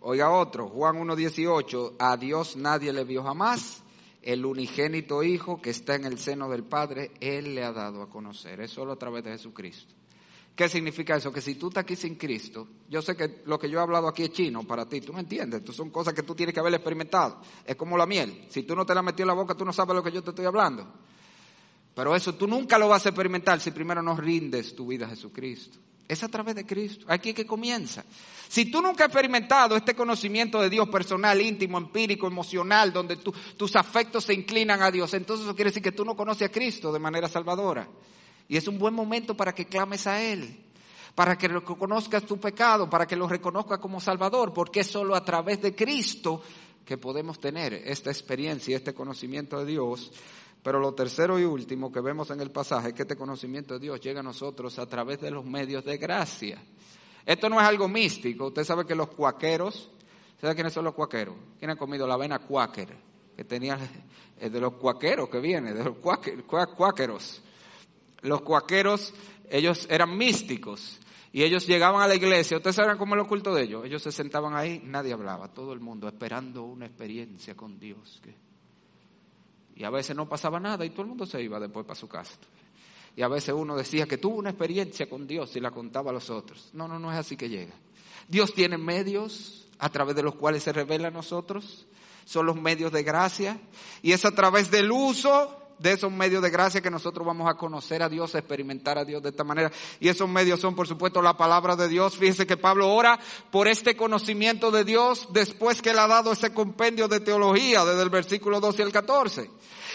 [0.00, 3.82] Oiga otro, Juan 1:18, a Dios nadie le vio jamás,
[4.22, 8.08] el unigénito Hijo que está en el seno del Padre, Él le ha dado a
[8.08, 9.94] conocer, es solo a través de Jesucristo.
[10.54, 11.32] ¿Qué significa eso?
[11.32, 14.08] Que si tú estás aquí sin Cristo, yo sé que lo que yo he hablado
[14.08, 16.60] aquí es chino para ti, tú me entiendes, Esto son cosas que tú tienes que
[16.60, 17.40] haber experimentado.
[17.64, 19.72] Es como la miel, si tú no te la metió en la boca, tú no
[19.72, 20.86] sabes lo que yo te estoy hablando.
[21.94, 25.10] Pero eso tú nunca lo vas a experimentar si primero no rindes tu vida a
[25.10, 25.78] Jesucristo.
[26.10, 27.06] Es a través de Cristo.
[27.08, 28.04] Aquí es que comienza.
[28.48, 33.76] Si tú nunca has experimentado este conocimiento de Dios personal, íntimo, empírico, emocional, donde tus
[33.76, 36.92] afectos se inclinan a Dios, entonces eso quiere decir que tú no conoces a Cristo
[36.92, 37.88] de manera salvadora.
[38.48, 40.64] Y es un buen momento para que clames a Él,
[41.14, 45.24] para que reconozcas tu pecado, para que lo reconozcas como Salvador, porque es solo a
[45.24, 46.42] través de Cristo
[46.84, 50.10] que podemos tener esta experiencia y este conocimiento de Dios.
[50.62, 53.80] Pero lo tercero y último que vemos en el pasaje es que este conocimiento de
[53.80, 56.62] Dios llega a nosotros a través de los medios de gracia.
[57.24, 58.46] Esto no es algo místico.
[58.46, 59.90] Usted sabe que los cuaqueros
[60.40, 61.36] ¿Sabes quiénes son los cuaqueros?
[61.58, 62.88] ¿Quién ha comido la avena cuáquer?
[63.36, 63.78] Que tenía,
[64.40, 67.42] de los cuaqueros que viene, de los cuáqueros.
[68.22, 69.12] Los cuáqueros,
[69.50, 70.98] ellos eran místicos.
[71.32, 73.84] Y ellos llegaban a la iglesia, ustedes saben cómo es el oculto de ellos.
[73.84, 78.20] Ellos se sentaban ahí, nadie hablaba, todo el mundo esperando una experiencia con Dios.
[79.80, 82.06] Y a veces no pasaba nada y todo el mundo se iba después para su
[82.06, 82.34] casa.
[83.16, 86.12] Y a veces uno decía que tuvo una experiencia con Dios y la contaba a
[86.12, 86.68] los otros.
[86.74, 87.72] No, no, no es así que llega.
[88.28, 91.86] Dios tiene medios a través de los cuales se revela a nosotros.
[92.26, 93.58] Son los medios de gracia.
[94.02, 97.54] Y es a través del uso de esos medios de gracia que nosotros vamos a
[97.54, 99.72] conocer a Dios, a experimentar a Dios de esta manera.
[99.98, 102.18] Y esos medios son, por supuesto, la palabra de Dios.
[102.18, 103.18] Fíjese que Pablo ora
[103.50, 108.02] por este conocimiento de Dios después que él ha dado ese compendio de teología desde
[108.02, 109.50] el versículo 12 al 14.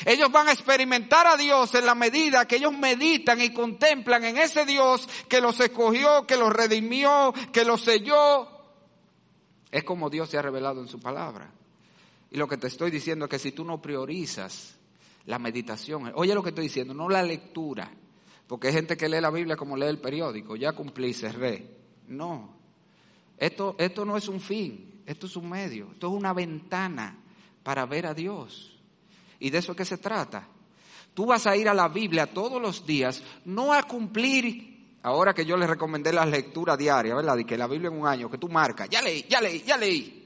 [0.05, 4.38] Ellos van a experimentar a Dios en la medida que ellos meditan y contemplan en
[4.38, 8.49] ese Dios que los escogió, que los redimió, que los selló.
[9.71, 11.51] Es como Dios se ha revelado en su palabra.
[12.31, 14.74] Y lo que te estoy diciendo es que si tú no priorizas
[15.26, 17.91] la meditación, oye lo que estoy diciendo, no la lectura,
[18.47, 21.76] porque hay gente que lee la Biblia como lee el periódico, ya cumplí, cerré.
[22.07, 22.55] No,
[23.38, 27.17] esto, esto no es un fin, esto es un medio, esto es una ventana
[27.63, 28.80] para ver a Dios.
[29.39, 30.47] Y de eso es que se trata.
[31.13, 35.45] Tú vas a ir a la Biblia todos los días, no a cumplir, ahora que
[35.45, 37.38] yo les recomendé la lectura diaria, ¿verdad?
[37.38, 39.78] Y que la Biblia en un año, que tú marcas, ya leí, ya leí, ya
[39.78, 40.21] leí.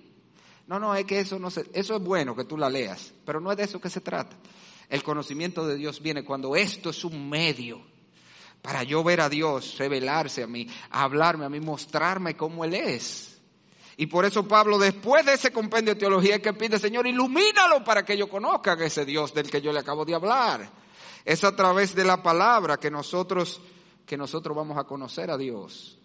[0.67, 3.39] No, no, es que eso no se, eso es bueno que tú la leas, pero
[3.39, 4.35] no es de eso que se trata.
[4.89, 7.81] El conocimiento de Dios viene cuando esto es un medio
[8.61, 13.39] para yo ver a Dios, revelarse a mí, hablarme a mí, mostrarme cómo Él es.
[13.97, 18.03] Y por eso Pablo, después de ese compendio de teología, que pide, Señor, ilumínalo para
[18.03, 20.69] que yo conozca a ese Dios del que yo le acabo de hablar.
[21.25, 23.61] Es a través de la palabra que nosotros,
[24.05, 25.98] que nosotros vamos a conocer a Dios.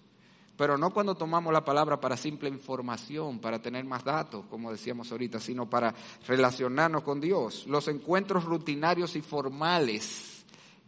[0.57, 5.11] Pero no cuando tomamos la palabra para simple información, para tener más datos, como decíamos
[5.11, 5.93] ahorita, sino para
[6.27, 7.67] relacionarnos con Dios.
[7.67, 10.45] Los encuentros rutinarios y formales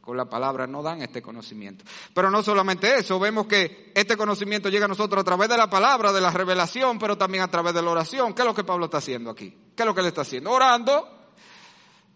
[0.06, 1.84] con la palabra no dan este conocimiento.
[2.14, 5.68] Pero no solamente eso, vemos que este conocimiento llega a nosotros a través de la
[5.68, 8.32] palabra, de la revelación, pero también a través de la oración.
[8.32, 9.52] ¿Qué es lo que Pablo está haciendo aquí?
[9.74, 10.52] ¿Qué es lo que él está haciendo?
[10.52, 11.15] Orando,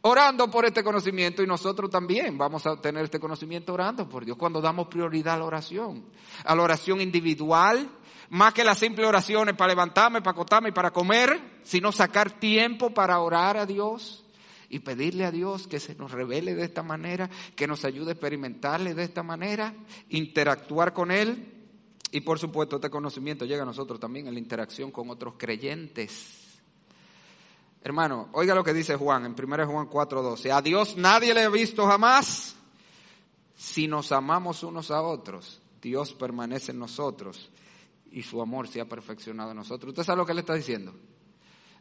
[0.03, 4.37] orando por este conocimiento y nosotros también vamos a tener este conocimiento orando por Dios
[4.37, 6.05] cuando damos prioridad a la oración,
[6.45, 7.89] a la oración individual,
[8.31, 12.91] más que las simples oraciones para levantarme, para acotarme y para comer, sino sacar tiempo
[12.91, 14.25] para orar a Dios
[14.69, 18.13] y pedirle a Dios que se nos revele de esta manera, que nos ayude a
[18.13, 19.75] experimentarle de esta manera,
[20.09, 21.55] interactuar con Él.
[22.13, 26.50] Y por supuesto, este conocimiento llega a nosotros también en la interacción con otros creyentes.
[27.83, 30.51] Hermano, oiga lo que dice Juan en 1 Juan 4:12.
[30.53, 32.55] A Dios nadie le ha visto jamás.
[33.57, 37.51] Si nos amamos unos a otros, Dios permanece en nosotros
[38.11, 39.91] y su amor se ha perfeccionado en nosotros.
[39.91, 40.95] ¿Usted sabe lo que le está diciendo?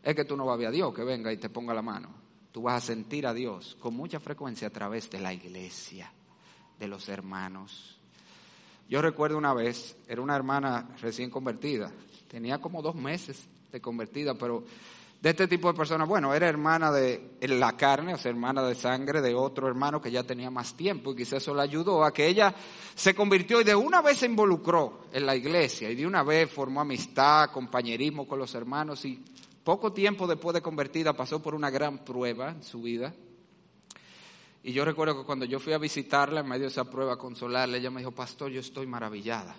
[0.04, 1.82] Es que tú no vas a ver a Dios que venga y te ponga la
[1.82, 6.12] mano tú vas a sentir a Dios con mucha frecuencia a través de la iglesia,
[6.80, 7.98] de los hermanos.
[8.88, 11.92] Yo recuerdo una vez, era una hermana recién convertida,
[12.28, 14.64] tenía como dos meses de convertida, pero
[15.22, 18.74] de este tipo de personas, bueno, era hermana de la carne, o sea, hermana de
[18.74, 22.14] sangre de otro hermano que ya tenía más tiempo y quizás eso le ayudó a
[22.14, 22.56] que ella
[22.96, 26.50] se convirtió y de una vez se involucró en la iglesia y de una vez
[26.50, 29.22] formó amistad, compañerismo con los hermanos y
[29.62, 33.14] poco tiempo después de convertida pasó por una gran prueba en su vida.
[34.64, 37.18] Y yo recuerdo que cuando yo fui a visitarla en medio de esa prueba, a
[37.18, 39.56] consolarla, ella me dijo, pastor, yo estoy maravillada.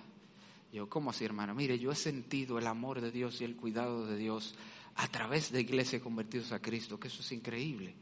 [0.73, 1.55] yo, ¿cómo así, hermano?
[1.55, 4.55] Mire, yo he sentido el amor de Dios y el cuidado de Dios
[4.97, 7.95] a través de iglesias convertidos a Cristo, que eso es increíble.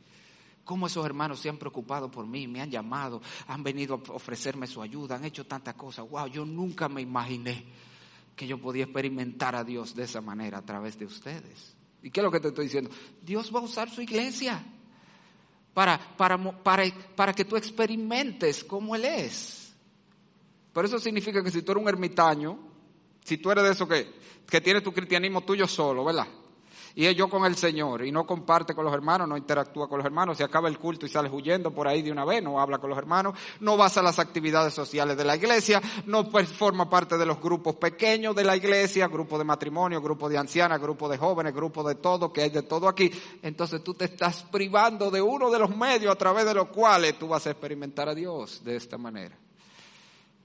[0.65, 4.67] Cómo esos hermanos se han preocupado por mí, me han llamado, han venido a ofrecerme
[4.67, 6.09] su ayuda, han hecho tantas cosas.
[6.09, 7.65] Wow, yo nunca me imaginé
[8.37, 11.75] que yo podía experimentar a Dios de esa manera a través de ustedes.
[12.03, 12.91] ¿Y qué es lo que te estoy diciendo?
[13.23, 14.63] Dios va a usar su iglesia
[15.75, 16.85] para, para, para,
[17.17, 19.73] para que tú experimentes cómo Él es.
[20.73, 22.59] Pero eso significa que si tú eres un ermitaño,
[23.25, 24.15] si tú eres de eso que,
[24.49, 26.29] que tienes tu cristianismo tuyo solo, ¿verdad?
[26.99, 29.99] Y es yo con el Señor y no comparte con los hermanos, no interactúa con
[29.99, 32.61] los hermanos, se acaba el culto y sales huyendo por ahí de una vez, no
[32.61, 36.91] habla con los hermanos, no vas a las actividades sociales de la iglesia, no forma
[36.91, 41.09] parte de los grupos pequeños de la iglesia, grupo de matrimonio, grupo de ancianas, grupo
[41.09, 43.13] de jóvenes, grupo de todo, que hay de todo aquí.
[43.43, 47.17] Entonces tú te estás privando de uno de los medios a través de los cuales
[47.17, 49.39] tú vas a experimentar a Dios de esta manera.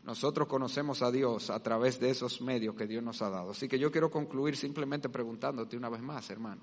[0.04, 3.52] Nosotros conocemos a Dios a través de esos medios que Dios nos ha dado.
[3.52, 6.62] Así que yo quiero concluir simplemente preguntándote una vez más, hermano.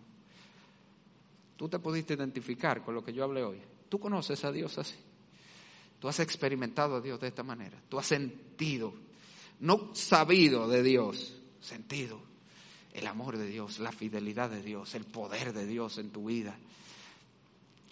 [1.56, 3.60] ¿Tú te pudiste identificar con lo que yo hablé hoy?
[3.88, 4.96] ¿Tú conoces a Dios así?
[5.98, 7.82] ¿Tú has experimentado a Dios de esta manera?
[7.88, 8.94] ¿Tú has sentido,
[9.60, 12.30] no sabido de Dios, sentido
[12.92, 16.56] el amor de Dios, la fidelidad de Dios, el poder de Dios en tu vida.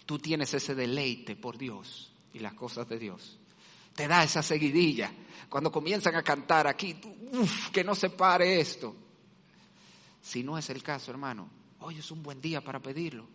[0.05, 3.38] Tú tienes ese deleite por Dios y las cosas de Dios.
[3.99, 5.11] Te da esa seguidilla.
[5.49, 6.95] Cuando comienzan a cantar aquí,
[7.69, 8.95] que no se pare esto.
[10.21, 11.49] Si no es el caso, hermano,
[11.81, 13.27] hoy es un buen día para pedirlo.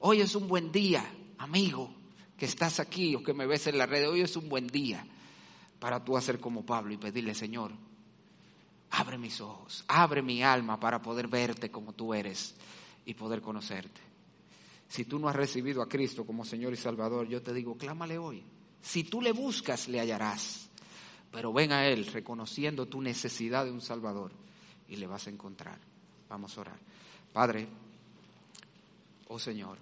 [0.00, 1.94] Hoy es un buen día, amigo,
[2.36, 4.10] que estás aquí o que me ves en la red.
[4.10, 5.06] Hoy es un buen día
[5.78, 7.70] para tú hacer como Pablo y pedirle, Señor,
[8.90, 12.56] abre mis ojos, abre mi alma para poder verte como tú eres
[13.06, 14.00] y poder conocerte.
[14.88, 18.18] Si tú no has recibido a Cristo como Señor y Salvador, yo te digo, clámale
[18.18, 18.44] hoy.
[18.84, 20.68] Si tú le buscas, le hallarás.
[21.32, 24.30] Pero ven a Él reconociendo tu necesidad de un Salvador
[24.88, 25.78] y le vas a encontrar.
[26.28, 26.78] Vamos a orar.
[27.32, 27.66] Padre,
[29.28, 29.78] oh Señor,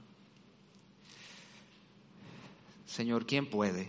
[2.87, 3.89] Señor, ¿quién puede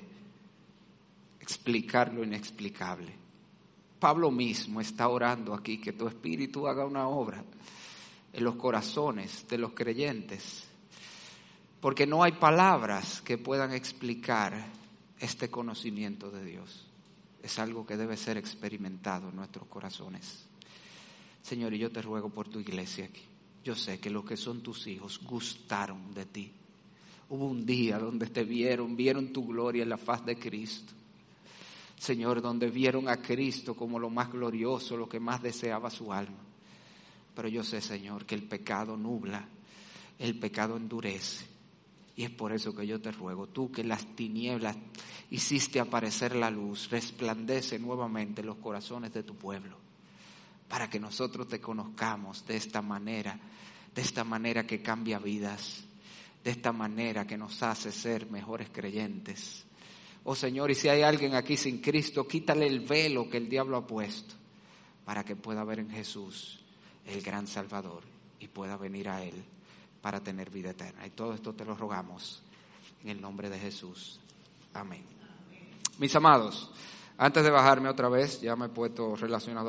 [1.40, 3.14] explicar lo inexplicable?
[4.00, 7.44] Pablo mismo está orando aquí que tu espíritu haga una obra
[8.34, 10.64] en los corazones de los creyentes,
[11.80, 14.83] porque no hay palabras que puedan explicar
[15.24, 16.84] este conocimiento de Dios.
[17.42, 20.44] Es algo que debe ser experimentado en nuestros corazones.
[21.42, 23.22] Señor, y yo te ruego por tu iglesia aquí.
[23.64, 26.52] Yo sé que los que son tus hijos gustaron de ti.
[27.30, 30.92] Hubo un día donde te vieron, vieron tu gloria en la faz de Cristo.
[31.98, 36.44] Señor, donde vieron a Cristo como lo más glorioso, lo que más deseaba su alma.
[37.34, 39.48] Pero yo sé, Señor, que el pecado nubla,
[40.20, 41.53] el pecado endurece.
[42.16, 44.78] Y es por eso que yo te ruego, tú que las tinieblas
[45.32, 49.78] hiciste aparecer la luz, resplandece nuevamente en los corazones de tu pueblo
[50.68, 53.40] para que nosotros te conozcamos de esta manera,
[53.94, 55.84] de esta manera que cambia vidas,
[56.44, 59.66] de esta manera que nos hace ser mejores creyentes.
[60.24, 63.78] Oh Señor, y si hay alguien aquí sin Cristo, quítale el velo que el diablo
[63.78, 64.34] ha puesto
[65.06, 66.60] para que pueda ver en Jesús
[67.06, 68.04] el gran Salvador
[68.40, 69.44] y pueda venir a Él
[70.04, 71.08] para tener vida eterna.
[71.08, 72.44] Y todo esto te lo rogamos
[73.04, 74.20] en el nombre de Jesús.
[74.74, 75.06] Amén.
[75.98, 76.70] Mis amados,
[77.18, 79.62] antes de bajarme otra vez, ya me he puesto relacionado